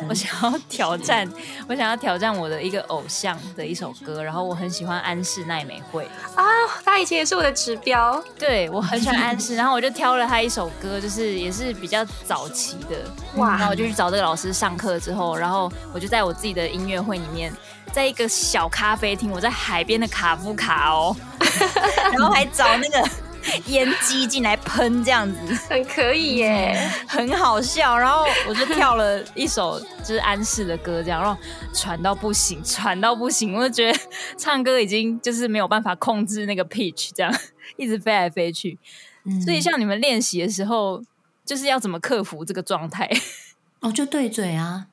[0.08, 1.30] 我想要挑战，
[1.68, 6.08] 我想要挑战我的一个偶像的一首歌，然后我很喜欢安室奈美惠。
[6.36, 6.46] 啊，
[6.86, 12.98] 他以前也是我的指标，对，我很喜欢安室， 然后我就挑了他一首歌，就是也是比较早期的，
[13.36, 17.54] 哇，然后我就去找这个老师上课之后，然后我就在我自己的音乐会里面，
[17.92, 21.16] 在一个小咖啡厅，我在海边的卡夫卡哦，
[22.14, 23.10] 然后还找那个。
[23.68, 27.98] 烟机进来喷这样子，很可以耶，很好笑。
[27.98, 31.40] 然后我就跳了一首就是安室的歌，这样，然后
[31.74, 34.00] 喘到不行，喘到不行，我就觉得
[34.38, 37.34] 唱歌已经就是没有办法控制那个 pitch，这样
[37.78, 38.78] 一直飞来飞去。
[39.26, 41.02] 嗯、所以像你们练习的时候，
[41.46, 43.10] 就是要怎么克服这个状态？
[43.82, 44.88] 哦，就对嘴啊！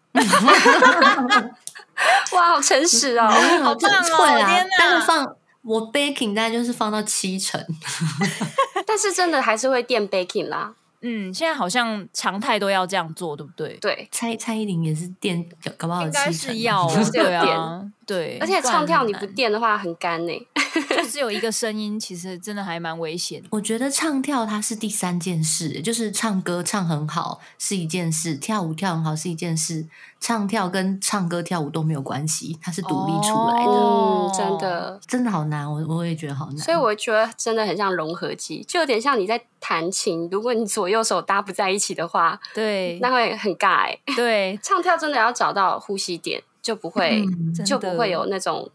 [2.32, 3.28] 哇，好诚实哦，
[3.62, 4.16] 好棒哦！
[4.18, 5.36] 会啊，但是放。
[5.66, 7.60] 我 baking 大概就是放到七成，
[8.86, 10.74] 但是真的还是会垫 baking 啦。
[11.02, 13.76] 嗯，现在好像常态都要这样做，对不对？
[13.80, 16.02] 对，蔡蔡依林也是垫，搞不好。
[16.02, 18.38] 应该是要 对啊，对。
[18.40, 20.46] 而且唱跳你不垫的话很干呢、欸。
[20.90, 23.42] 就只有一个声音，其实真的还蛮危险。
[23.50, 29.86] 我觉得唱跳它是第三件事，就是唱歌唱很好是一件事，跳舞跳很好是一件事。
[30.20, 33.70] 唱跳跟唱歌跳舞都没有关系，它是独立出来的。
[33.70, 36.58] 哦、真的，真的好难，我我也觉得好难。
[36.58, 43.98] 所以我觉得真的很像融合技，就有点像你在弹琴，如果你左右手搭不在一起的话，对，那会很尬、欸。
[44.14, 48.68] 对，唱跳真的要找到呼吸点，就不会、嗯、就不会有那种。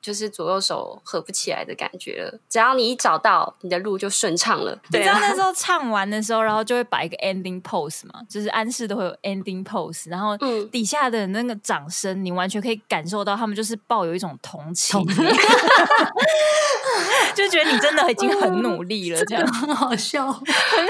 [0.00, 2.38] 就是左右手合不起来的感觉了。
[2.48, 4.78] 只要你一找到，你的路就顺畅了。
[4.90, 10.36] 你知道那时候唱完的时候，然后就会摆一个 ending pose 嘛，就是安室都会有 ending pose，然后
[10.70, 15.04] 底下的那个掌声，你完全可以感受到他们就是抱有一种同情，
[17.34, 20.42] 就觉得你真的已经很努力了，这样 很好笑， 很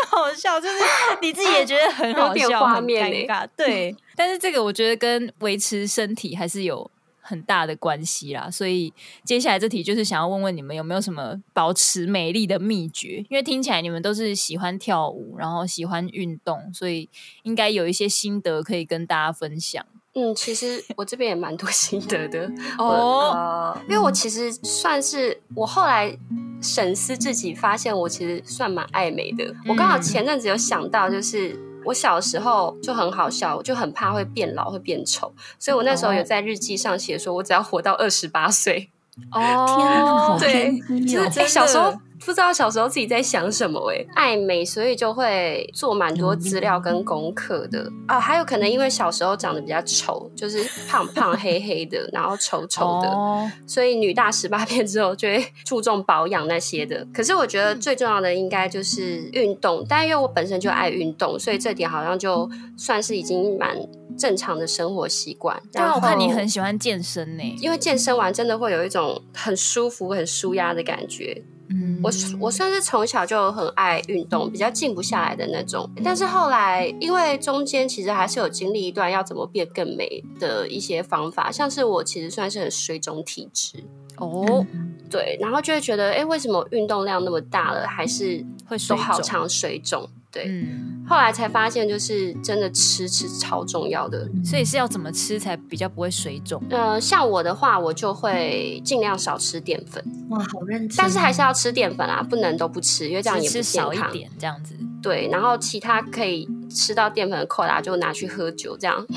[0.08, 0.76] 好笑，就是
[1.20, 3.46] 你自己也觉得很好笑，很尴尬。
[3.56, 6.90] 对，但是这个我觉得跟维持身体还是有。
[7.28, 8.90] 很大的关系啦，所以
[9.22, 13.22] 接下来这题就是想要问问你们有没有什么保持美丽的秘诀？
[13.28, 17.10] 因为听起来你们都是喜欢跳舞，然后喜欢运动，所以
[17.42, 19.84] 应该有一些心得可以跟大家分享。
[20.14, 26.18] 嗯，其实我这边也蛮多心得的哦、呃，因为我其实算是我后来
[26.62, 29.54] 审视自己，发现我其实算蛮爱美的。
[29.66, 31.67] 我刚好前阵子有想到，就是。
[31.84, 38.90] 我小时候就很好笑，我就很怕会变老会变丑，所以我那时候有在日记上写说，我只要活到二十八岁。
[39.32, 41.94] 哦，天啊，对，就是、欸、小时候。
[42.24, 48.18] 不知道小时候自己在想什么哎，爱美，所以就会做蛮多资料跟功课的啊。
[48.18, 57.06] 还有可能因为小时候长得比较丑，就是胖胖黑黑的，然后丑丑的，哦、所以女大十八变之后就会注重保养那些的。
[57.14, 63.76] 可是我觉得最重要的应该就是运动，但因为我本身就爱运动，所以这点好像就算是已经蛮
[64.18, 65.60] 正常的生活习惯。
[65.72, 71.42] 但我看你很喜欢健身呢，因为健身完真的会有一种很舒服、很舒压的感觉。
[71.70, 75.88] 嗯，我我算是从小就很爱运动，比较静不下来的那种。
[76.02, 83.84] 但是后来，因为中间其实还是有经历一段要怎么变更美的一些方法，像是我其实算是很水肿体质
[84.16, 84.66] 哦，
[85.10, 90.08] 对，然后就会觉得，哎，为什么运动量那么大了，还是会都好常水肿？
[90.30, 96.62] 对，嗯，后来才发现，就是真的吃吃超重要的，所以是要怎么吃才比较不会水肿？
[96.70, 100.04] 呃，像我的话，我就会尽量少吃淀粉。
[100.28, 100.96] 哇，好认真！
[100.98, 103.64] 但是还是要吃淀粉啊，不能都不吃，因为这样也不健康。
[103.64, 104.74] 吃少一点这样子。
[105.00, 109.06] 对，然后其他可以吃到淀粉的扣打就拿去喝酒，这样。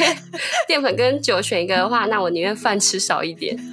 [0.66, 3.58] 淀粉跟酒选一个的话，那我宁愿饭吃少一点。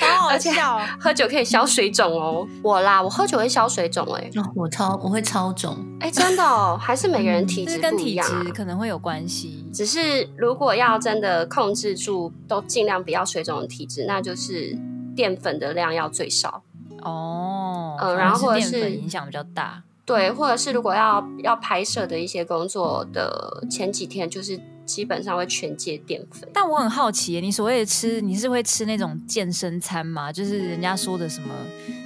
[0.00, 2.46] 好好笑，喝酒可以消水肿哦。
[2.62, 4.42] 我啦，我喝酒会消水肿哎、哦。
[4.56, 9.64] 我超我会超肿哎，真的哦，还是每个人体质不一样、啊，嗯、跟体质可能会有关系。
[9.72, 14.76] 只是如果要真的控制住，都尽量不要水肿的体质，那就是
[15.14, 16.64] 淀粉的量要最少
[17.02, 17.96] 哦。
[18.00, 19.84] 嗯，然后或者是影响比较大。
[20.08, 26.48] 对，或者是如果要要拍摄的一些工作的前几天，就是基本上会全戒淀粉。
[26.50, 30.32] 但我很好奇，你所谓的吃，你是会吃那种健身餐吗？
[30.32, 31.54] 就是人家说的什么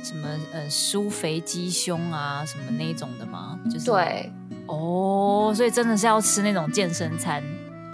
[0.02, 3.56] 什么呃舒肥鸡胸啊什么那一种的吗？
[3.72, 4.32] 就是对，
[4.66, 7.40] 哦，所以真的是要吃那种健身餐。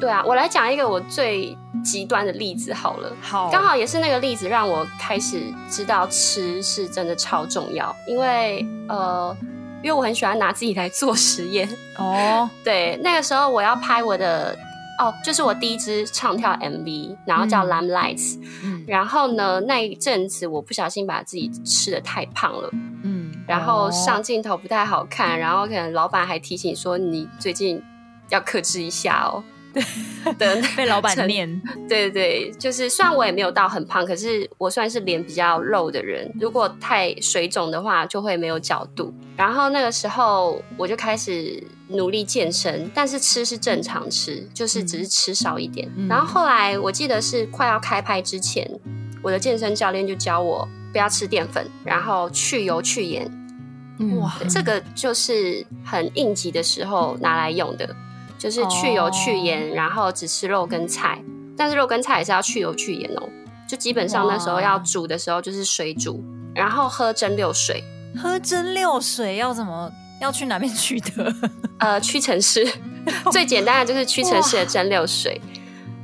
[0.00, 3.14] 对啊，我来讲一个我最极端的例子好了。
[3.20, 9.36] 好，刚好也是那个例子让我开始知道吃是真的超重要，因为呃。
[9.82, 11.68] 因为我很喜欢拿自己来做实验。
[11.96, 12.48] 哦，oh.
[12.64, 14.56] 对，那个时候我要拍我的
[14.98, 22.68] 哦，就是我第一支唱跳 MV，然后叫 Limelights，嗯，然后呢那一阵子我不小心把自己吃的太胖了，
[23.04, 27.80] 嗯，然后上镜头不太好看，然后可能老板还提醒说你最近
[28.30, 29.42] 要克制一下哦。
[30.38, 31.60] 对， 被老板念。
[31.88, 36.30] 对对对，就是虽然我也没有到很胖，可是我算是脸比较肉的人。
[36.40, 39.12] 如果太水肿的话，就会没有角度。
[39.36, 45.88] 然后那个时候我就开始努力健身，但是吃是正常吃，就是只是吃少一点。
[45.96, 48.68] 嗯、然后后来我记得是快要开拍之前，
[49.22, 53.30] 我的健身教练就教我不要吃淀粉，然后去油去盐。
[54.20, 57.94] 哇，这个就是很应急的时候拿来用的。
[58.38, 59.76] 就是去油去盐，oh.
[59.76, 61.22] 然后只吃肉跟菜，
[61.56, 63.28] 但是肉跟菜也是要去油去盐哦。
[63.68, 66.22] 就基本上那时候要煮的时候就是水煮，
[66.54, 67.82] 然后喝蒸馏水。
[68.16, 69.90] 喝蒸馏水要怎么？
[70.20, 71.32] 要去哪边取得？
[71.78, 72.66] 呃，屈臣氏
[73.30, 75.40] 最简单的就是屈臣氏的蒸馏水。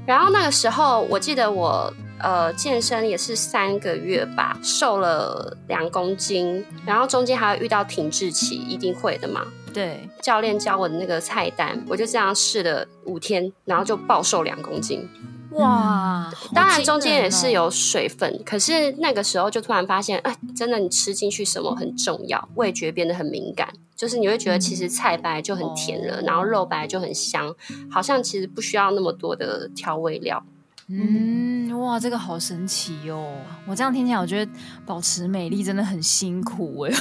[0.07, 9.41] 然后那个时候我记得我呃健身也是三个月吧，瘦了两公斤，然后中间还会遇到停滞期，一定会的嘛。
[9.75, 15.07] 对，教练教我的那个菜单，我就这样试了五天，然后就暴瘦两公斤。
[15.51, 16.33] 哇！
[16.53, 27.55] 当然中间也是有水分，哦，可是那个时候就突然发现，哎，真的，你吃进去什么很重要，味觉变得很敏感，就是你会觉得其实菜本来就很甜了，嗯，然后肉本来就很香，
[27.89, 30.45] 好像其实不需要那么多的调味料。
[30.89, 33.37] 嗯，哇，这个好神奇哦！
[33.67, 34.53] 我这样听起来，我觉得
[34.85, 36.93] 保持美丽真的很辛苦哎，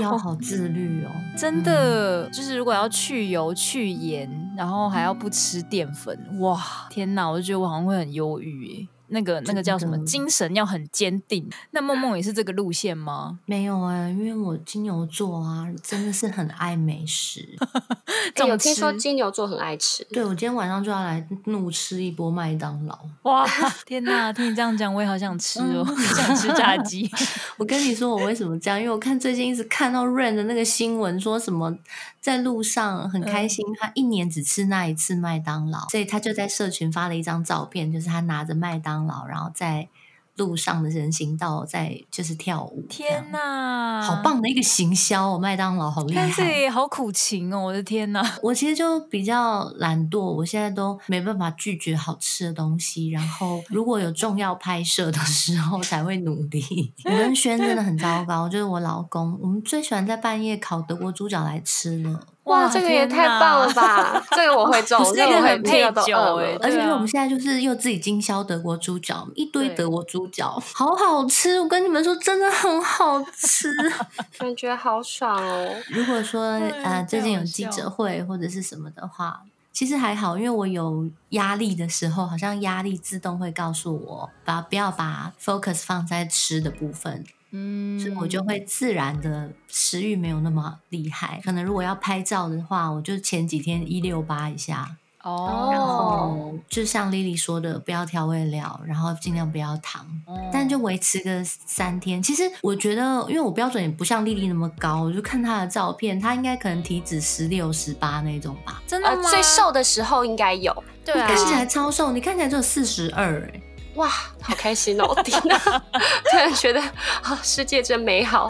[0.00, 1.10] 要好自律哦。
[1.36, 7.28] 真的，嗯、就是如果要去油去盐，然后还要不吃淀粉，哇，天哪！
[7.28, 8.88] 我就觉得我好像会很忧郁哎。
[9.10, 9.96] 那个那个叫什么？
[10.04, 11.48] 精神要很坚定。
[11.72, 13.38] 那梦梦也是这个路线吗？
[13.46, 17.46] 没有啊、欸，因为我金牛座啊，真的是很爱美食。
[18.36, 20.04] 欸、有听说金牛座很爱吃？
[20.10, 22.98] 对，我今天晚上就要来怒吃一波麦当劳。
[23.22, 23.46] 哇，
[23.86, 24.32] 天哪！
[24.32, 27.10] 听你这样讲，我也好想吃哦，嗯、想吃炸鸡。
[27.58, 28.80] 我跟你说，我为什么这样？
[28.80, 31.76] 因为我看最近一直看到 Rain 的那个新闻，说什么
[32.20, 39.26] 在路上很开心，他一年只吃那一次麦当劳，嗯、所以他就在社群发了一张照片，就是他拿着麦当劳。
[39.26, 39.88] 然后在
[40.36, 42.86] 路上的人行道，在就是跳舞。
[42.88, 45.38] 天哪，好棒的一个行销哦！
[45.38, 47.60] 麦当劳好厉害，对，好苦情哦！
[47.60, 53.10] 我的天哪，我其实就比较懒惰，我现在都没办法拒绝好吃的东西。
[53.10, 56.94] 然后如果有重要拍摄的时候，才会努力。
[57.04, 62.26] 我跟轩真的很糟糕，就是我老公，我们最喜欢在半夜烤德国猪脚来吃了。
[62.44, 64.22] 哇，这个也太棒了吧！
[64.32, 66.56] 这个我会做， 这个很配酒哎。
[66.60, 71.60] 而且我们现在就是又自己经销德国猪脚，一堆德国猪脚，好好吃！
[71.60, 73.72] 我跟你们说，真的很好吃，
[74.38, 75.68] 感觉好爽哦。
[75.90, 76.42] 如果说
[76.82, 87.24] 呃最近有记者会或者是什么的话，其实还好，因为我有压力的时候，好像压力自动会告诉我，把不要把 focus 放在吃的部分。
[87.52, 91.40] 嗯，所以我就会自然的食欲没有那么厉害。
[91.44, 102.22] 可能如果要拍照的话，我就前几天一六八一下哦，然后就像 Lily 说的，不要调味料，然后尽量不要糖，哦、但就维持个三天。
[102.22, 108.82] 其实我觉得，因为我标准也不像 Lily 那么高，我就看她的照片，她应该可能体脂十六、十八那种吧。
[108.86, 109.22] 真的吗？
[109.22, 113.60] 呃、最瘦的时候应该有，对啊，看起来超瘦，你看起来只有四十二哎。
[113.94, 114.08] 哇，
[114.40, 115.14] 好开心哦！
[115.24, 116.80] 天哪，突然觉得
[117.22, 118.48] 啊，世界真美好。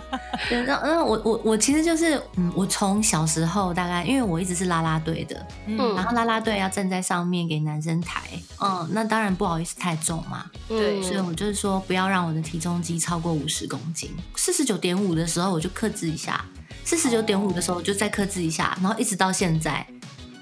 [0.50, 8.22] 然后，然后我我我其实就是，嗯，我从小时候大概，因为我一直是啦啦队的，嗯，然后啦啦队要站在上面给男生抬，
[8.60, 16.42] 嗯，那当然不好意思太重嘛，对，所以我就是说不要让我的体重机超过五十公斤，四十九点五的时候我就克制一下，
[16.84, 19.86] 四十九点五的时候我就再克制一下，然后一直到现在，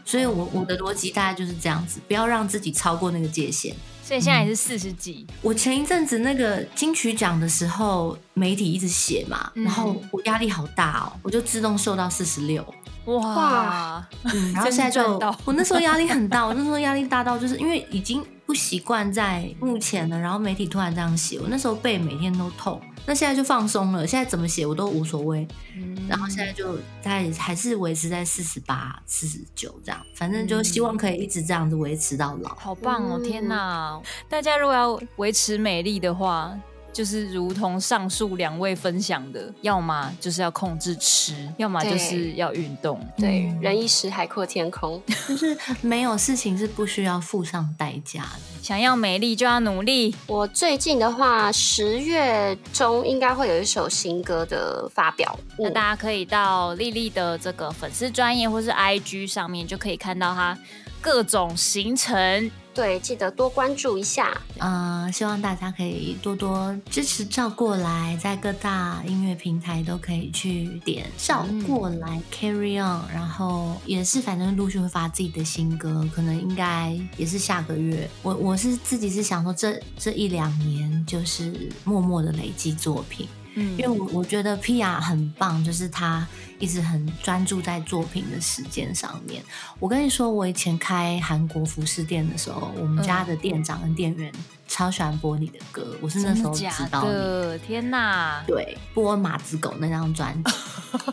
[0.05, 3.75] 所以我我的逻辑大概就是这样子，不要让自己超过那个界限。
[4.07, 5.27] 所以现在也是四十几。
[5.43, 12.65] 我前一阵子那个金曲奖的时候，媒体一直写嘛，然后我压力好大哦，我就自动瘦到四十六。
[13.07, 22.81] 哇，嗯， 然后现在就我那时候压力很大，我那时候压力大到就是因为已经不习惯在目前了，然后媒体突然这样写，我那时候背每天都痛。
[23.09, 25.47] 那现在就放松了，现在怎么写我都无所谓。
[25.77, 32.55] 嗯，然后现在就在还是维持在四十八、四十九这样，反正就希望可以一直这样子维持到老。
[32.57, 33.21] 好棒哦！
[33.23, 36.53] 天哪，大家如果要维持美丽的话。
[36.97, 42.99] 就是如同上述两位分享的，要么就是要控制吃，要么就是要运动。
[43.19, 48.41] 对，嗯、人一时海阔天空， 就是没有事情是不需要付上代价的。
[48.63, 50.17] 想要美丽就要努力。
[50.27, 60.59] 我最近的话，十月中应该会有一首新歌的发表，嗯、那大家可以到丽丽的这个粉丝专业或是 IG 上面就可以看到她
[61.03, 62.51] 各种行程。
[62.77, 64.39] 对，记得多关注一下。
[64.59, 78.07] 嗯、呃，希望大家可以多多支持照过来，在各大音乐平台都可以去点照过来、嗯、Carry On，然后也是反正陆续会发自己的新歌，可能应该也是下个月。
[78.23, 83.27] 我我是自己是想说这，这这一两年就是默默的累积作品。
[83.55, 86.29] 嗯，因为我我觉得 Pia 很棒，就是他
[86.59, 89.43] 一直很专注在作品的时间上面。
[89.79, 94.33] 我跟你说，我以前开韩国服饰店的时候，我们家的店长跟店员
[94.67, 97.49] 超喜欢播你的歌，我是那时候知道你的。
[97.49, 98.43] 的天哪！
[98.47, 100.53] 对，播马子狗那张专辑。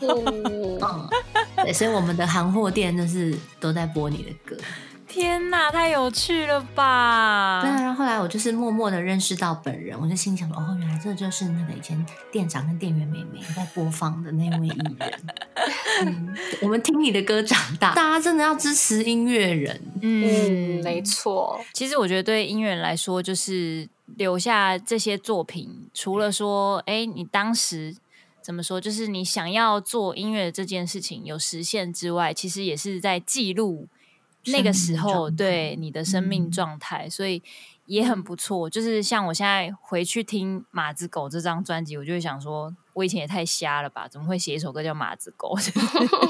[0.00, 1.08] 嗯，
[1.56, 4.56] 对，所以我们的韩货店就是都在播你的歌。
[5.14, 7.60] 天呐，太有趣了吧！
[7.62, 15.22] 对啊，然后后来我就是默默的认识到本人，我就心想说，哦，原来这就是那个以前店长跟店员妹妹在播放的那位艺人。
[16.04, 19.80] 嗯，我们听你的歌长大，大家真的要支持音乐人。
[20.02, 21.60] 嗯，没错。
[21.72, 27.94] 其实我觉得对音乐人来说，就是留下这些作品，除了说，哎，你当时
[28.42, 33.86] 怎么说，就是你想要做音乐这件事情有实现之外，其实也是在记录。
[34.46, 37.42] 那个时候，对你的生命状态，嗯、所以
[37.86, 38.68] 也很不错。
[38.68, 44.06] 就是像我现在回去听《马子狗》这张专辑，我就会想说，我以前也太瞎了吧？
[44.08, 45.54] 怎么会写一首歌叫《马子狗》？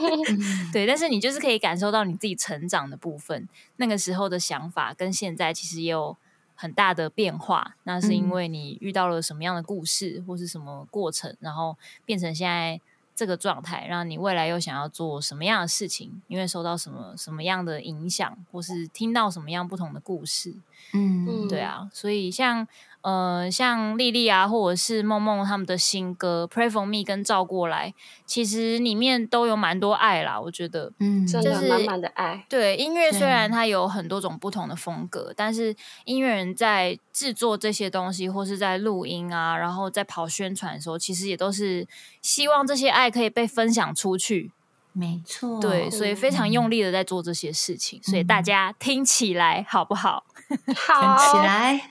[0.73, 3.49] 对，但是你就是可以感受到你自己成长的部分。
[3.77, 6.17] 那个时候的想法跟现在其实也有
[6.55, 7.77] 很大的变化。
[7.85, 12.81] 那是因为你遇到了什么样的故事，或是什么过程，然后变成现在。
[13.15, 16.23] 这个状态，让你未来又想要做什么样的事情？
[16.29, 20.55] 因为受到什么什么样的影响，或是听到什么样不同的故事？
[20.93, 22.67] 嗯，对啊，所以像。
[23.05, 27.91] 呃，像丽丽啊，或者是梦梦他们的新歌《Pray for Me》跟《照过来》，
[28.25, 30.41] 其实里面都有蛮多爱啦。
[30.41, 32.47] 我觉得，嗯，真的满满的爱。
[32.49, 35.77] 对，音乐虽然它有很多种不同的风格，但是
[36.07, 41.87] 音乐人在制作这些东西，或是在录音啊，然后在跑宣传的时候，其实也都是
[42.23, 44.51] 希望这些爱可以被分享出去。
[44.97, 50.25] 没错，对，所以非常用力的在做这些事情，嗯、所以大家听起来好不好？
[50.77, 51.91] 好，起来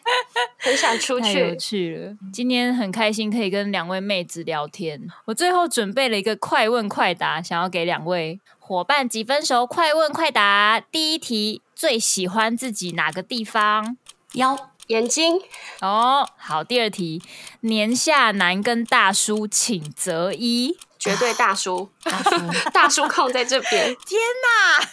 [0.60, 2.16] 很想出去，太有趣了。
[2.32, 5.02] 今天很开心可以跟两位妹子聊天。
[5.26, 9.66] 我最后准备了一个快问快答，想要给两位伙伴几分熟。
[9.66, 13.98] 快问快答，第一题：最喜欢自己哪个地方？
[14.34, 15.40] 腰、眼睛。
[15.82, 16.64] 哦，好。
[16.64, 17.22] 第二题：
[17.62, 20.78] 年下男跟大叔，请择一。
[20.98, 22.32] 绝对大叔，大叔，
[22.72, 23.88] 大叔控在这边。
[24.06, 24.88] 天哪，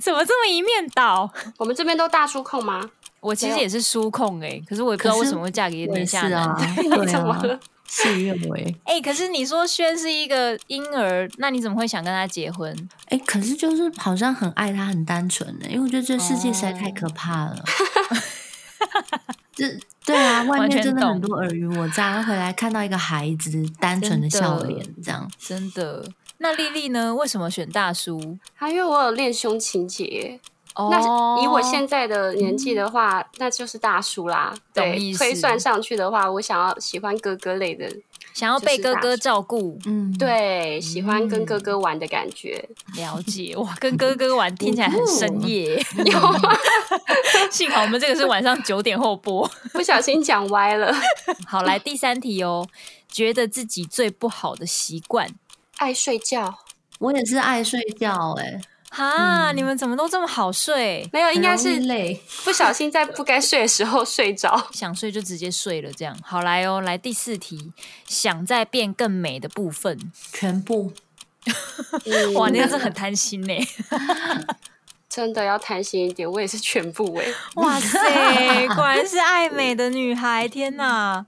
[0.00, 1.30] 怎么这么一面倒？
[1.58, 2.90] 我们这边都大叔控吗？
[3.22, 6.42] 我其实也是书控哎、欸，可是我也不知道为什么会嫁给年下男。
[6.74, 7.60] 是啊， 怎么了？
[7.86, 8.76] 事与愿违。
[8.84, 12.76] 哎， 可是你说轩是一个婴儿，那你怎么会想跟他结婚？
[13.06, 17.62] 哎、欸，可是就是好像很爱他，很单纯的，因为我觉得这世界实在太可怕了。
[19.54, 19.68] 这
[20.04, 26.04] 对啊，外面真的很多尔虞我诈，回来看到一个孩子单纯的笑脸，这样真的。
[26.38, 27.14] 那丽丽呢？
[27.14, 28.36] 为什么选大叔？
[28.54, 30.40] 还因为我有恋兄情结。
[30.74, 34.54] 哦，那以我现在的年纪的话，嗯、那就是大叔啦。
[34.72, 37.88] 对，推算上去的话，我想要喜欢哥哥类的。
[38.32, 42.66] 想要被哥哥照顾，嗯，对，喜欢跟哥哥玩的感觉。
[42.96, 45.74] 了解哇，跟哥哥玩听起来很深夜。
[46.06, 46.18] 有，
[47.50, 50.94] 幸好我们这个是晚上九点后播，不小心讲歪了。
[51.46, 52.66] 好，来第三题哦，
[53.06, 55.28] 觉得自己最不好的习惯，
[55.76, 56.60] 爱睡觉。
[57.00, 58.62] 我也是爱睡觉，哎。
[58.94, 61.08] 哈，嗯、你们怎么都这么好睡？
[61.12, 65.90] 没有，应该是累， 不小心在不该睡的时候睡着， 想睡就直接睡了。
[65.94, 67.72] 这样好来哦，来第四题，
[68.06, 69.98] 想再变更美的部分，
[70.32, 70.92] 全部。
[72.34, 73.54] 哇，你真是很贪心呢。
[75.14, 77.34] 真的要贪心一点，我也是全部哎、欸。
[77.56, 80.48] 哇塞，果然是爱 美的女孩！
[80.48, 81.22] 天哪，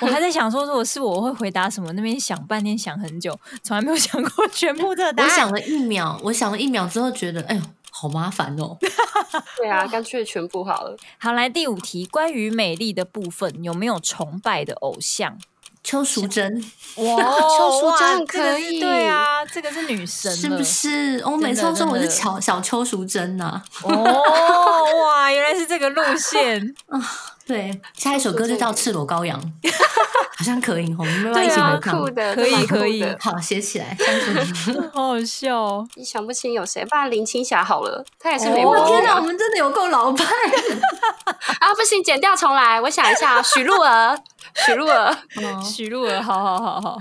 [0.00, 1.92] 我还在想说，如果是我，我会回答什么？
[1.92, 5.30] 那边想半天，想很久，从来没有想过全部的答案。
[5.30, 7.62] 我想了一秒，我想了一秒之后，觉得哎呦，
[7.92, 8.76] 好麻烦哦。
[9.56, 10.96] 对啊，干脆全部好了。
[11.18, 15.38] 好，来第五题，关于美丽的部分，有没有崇拜的偶像？
[15.88, 16.62] 邱淑贞，
[16.96, 17.16] 哇，
[17.56, 21.18] 邱淑贞可以，这个、对啊，这个是女神，是不是？
[21.24, 23.62] 我每次都说我是小小邱淑贞呐。
[23.84, 23.90] 哦，
[25.06, 27.00] 哇，原来是这个路线啊！
[27.48, 29.40] 对，下一首歌就叫《赤裸羔羊》，
[30.36, 33.96] 好像可以，我们没有一起合唱，可以可以，好写起来，
[34.92, 35.88] 好好笑哦。
[35.96, 38.62] 你想不清有谁，不然林青霞好了，她也是美。
[38.64, 40.24] 我天哪，我们真的有够老派
[41.58, 41.74] 啊！
[41.74, 44.18] 不行，剪掉重来，我想一下，许露儿。
[44.66, 45.16] 许露儿，
[45.64, 46.98] 许露儿，好好好好好，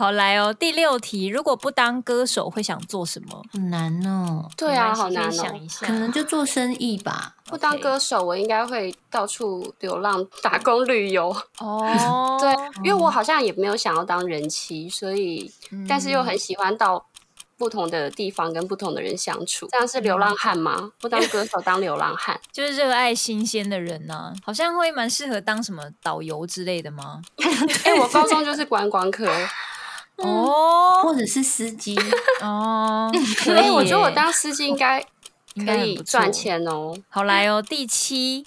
[0.00, 0.50] 好来哦。
[0.50, 3.42] 第六题，如果不当歌手，会想做什么？
[3.52, 4.48] 很难哦。
[4.56, 5.30] 对啊，好难哦。
[5.30, 7.34] 想一下，可能就做生意吧。
[7.44, 11.28] 不当歌手，我应该会到处流浪、打工、旅游。
[11.58, 12.50] 哦， 对，
[12.82, 15.52] 因为我好像也没有想要当人妻，所以，
[15.86, 17.04] 但是又很喜欢到。
[17.58, 20.92] 不同的地方跟不同的人相处，这样是流浪汉吗？
[20.98, 27.20] 不当歌手当流浪汉， 就是热爱新鲜的人呢、啊，好像会蛮适合当什么导游之类的吗？
[27.84, 29.26] 哎、欸，我高中就是观光科
[30.22, 31.98] 哦，或者是司机
[32.42, 33.10] 哦。
[33.38, 35.04] 所以，我觉得我当司机应该
[35.66, 36.94] 可以赚钱哦。
[37.08, 38.44] 好来哦，第七，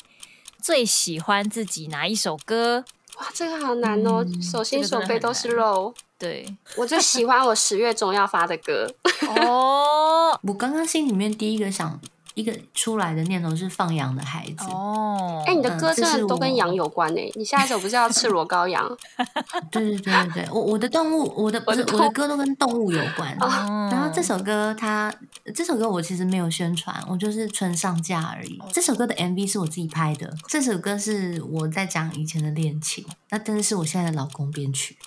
[0.62, 2.84] 最喜欢自己哪一首歌？
[3.18, 5.94] 哇，这个好难哦，嗯、手心手背都是肉。
[6.18, 6.46] 对，
[6.78, 8.88] 我最喜欢我十月中要发的歌
[9.42, 10.40] 哦。
[10.44, 12.00] 我刚刚心里面第一个想
[12.34, 15.44] 一个出来的念头是放羊的孩子哦。
[15.46, 17.30] 哎、欸，你的歌真的都跟羊有关哎。
[17.36, 18.86] 你下一首不是要赤裸羔羊？
[19.72, 23.32] 对对对对对，我我的动物，我的不是我的歌都跟动物有关。
[23.40, 25.14] 哦、然后这首歌它
[25.54, 28.60] 这首歌我其实没有宣传，我就是纯上架而已。
[28.72, 30.34] 这首歌的 MV 是我自己拍的。
[30.48, 34.98] 这首歌是我在讲以前的恋情，那真的是我现在的老公编曲。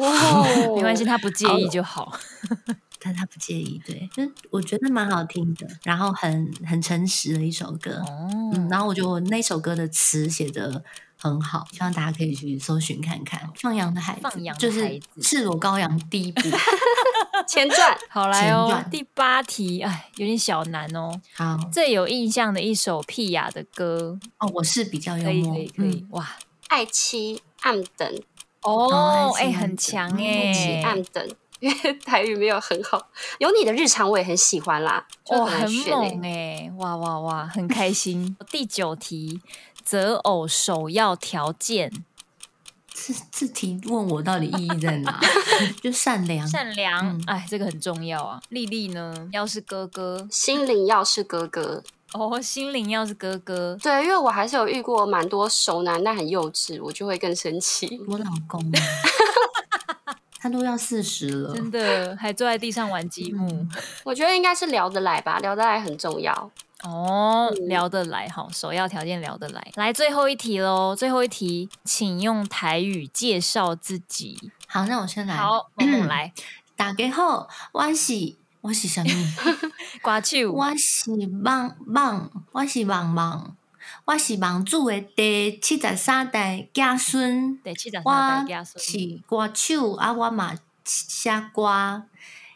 [0.00, 0.42] 哇
[0.74, 2.10] 没关系，他不介意就好。
[3.04, 8.02] 但他不介意，对，就我觉得蛮好听的，然后很很诚实的一首歌。
[8.06, 10.82] 哦，嗯，然后我觉得我那首歌的词写的
[11.18, 13.46] 很好，希望大家可以去搜寻看看。
[13.56, 16.40] 放羊的孩子，放羊就是赤裸羔羊第一部
[17.46, 17.94] 前传。
[18.08, 21.20] 好来哦，第八题，哎，有点小难哦。
[21.34, 26.36] 好，最有印象的一首屁雅的歌哦，我是比较幽默，可以可以，可以、嗯、哇，
[26.68, 28.22] 爱妻暗等。
[28.62, 31.28] 哦，哎、欸，很强哎、欸，暗等，
[31.64, 33.08] 因为 台语没有很好。
[33.38, 38.36] 有你的日常我也很喜欢啦，哦，很猛哎、欸，哇哇哇，很开心。
[38.52, 39.40] 第九题，
[39.82, 41.90] 择偶首要条件，
[42.92, 45.18] 这这题问我到底意义在哪？
[45.82, 48.40] 就善良，善良，哎、嗯，这个很重要啊。
[48.50, 49.28] 丽丽呢？
[49.32, 51.82] 要是哥哥，心灵要是哥哥。
[52.12, 58.00] 哦，心灵要是哥哥，对，因为我还是有遇过蛮多熟男，但很幼稚，我就会更生气。
[58.06, 58.62] 我老公，
[60.44, 63.48] 他都要四十了，真的还坐在地上玩积木。
[63.48, 63.66] 嗯、
[64.04, 66.34] 我觉得应该是聊得来吧，聊得来很重要。
[66.82, 69.66] 哦，嗯、聊得来，好，首要条件聊得来。
[69.76, 74.52] 来，最后一题喽，最后一题，请用台语介绍自己。
[74.66, 75.34] 好，那我先来。
[75.34, 76.30] 好，我们来。
[76.76, 78.34] 大家好，我是。
[78.60, 79.10] 我是什么？
[80.04, 80.52] 歌手。
[80.52, 83.56] 我是棒棒，我是网网，
[84.06, 87.58] 我是网主的第七十三代家孙。
[87.62, 88.74] 第七十三代家孙。
[88.76, 92.02] 我是歌手啊，我嘛写歌，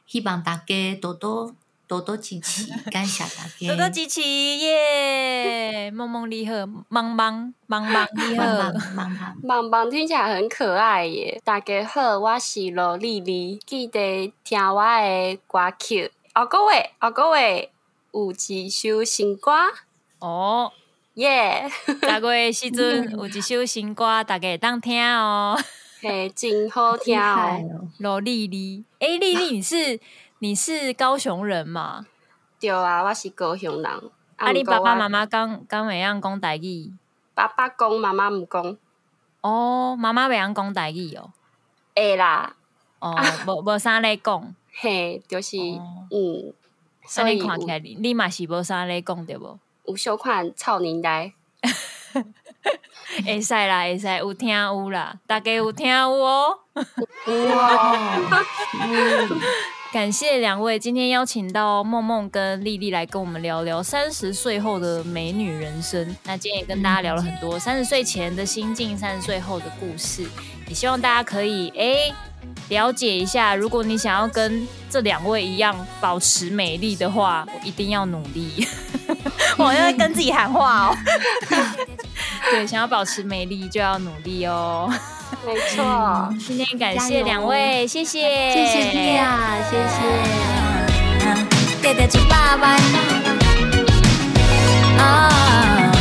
[0.07, 1.51] 希望大家多多
[1.87, 3.67] 多多支持， 感谢大家。
[3.69, 5.91] 多多支持耶！
[5.91, 6.53] 梦梦你好，
[6.91, 11.41] 茫茫茫茫你好，茫茫茫茫听起来很可爱耶。
[11.43, 16.13] 大家好，我是罗丽丽，记得听我的歌曲。
[16.35, 17.71] 后个月，后个月
[18.13, 19.51] 有一首新歌
[20.19, 20.71] 哦，
[21.19, 21.69] 耶！
[22.03, 25.59] 下个月时阵有一首新歌，大家会当听哦，
[26.01, 27.89] 嘿，真好听哦。
[27.99, 29.99] 罗丽丽，哎，丽丽， 你是
[30.39, 32.07] 你是高雄人嘛？
[32.61, 34.11] 对啊，我是高雄人。
[34.37, 36.93] 啊，你爸爸妈妈讲讲会晓讲台语？
[37.35, 38.77] 爸爸讲，妈妈唔讲。
[39.41, 41.33] 哦，妈妈会晓讲台语哦？
[41.97, 42.55] 会啦。
[43.01, 43.13] 哦，
[43.45, 44.55] 无无啥咧讲。
[44.73, 46.55] 嘿，就是、哦、嗯，
[47.05, 49.59] 所以看起来你你嘛是无啥咧讲对无？
[49.89, 51.33] 有小款臭年代，
[53.25, 56.59] 会使啦，会使有听有啦，大家有听有哦。
[57.27, 57.97] 哇！
[59.91, 66.15] 感谢两位今天邀请到梦梦跟丽丽来跟我们聊聊三十岁后的美女人生。
[66.25, 70.27] 那今天也跟大家聊了很多三十岁前的心境，三十岁后的故事。
[70.67, 71.85] 也希望大家可以哎。
[71.85, 72.15] 欸
[72.69, 78.67] 了解一下，如果你想要跟这两位一样保持美丽的话，我一定要努力。
[79.57, 80.97] 我要跟自己喊话哦。
[82.51, 84.93] 对，想要保持美丽就要努力哦。
[85.45, 88.21] 没错， 今天感谢两位，谢谢，
[88.53, 89.39] 谢谢蒂亚，
[89.71, 89.99] 谢谢。
[91.83, 92.77] 对得起爸爸，
[95.03, 95.93] 啊，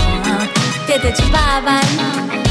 [0.87, 2.46] 对得起爸爸。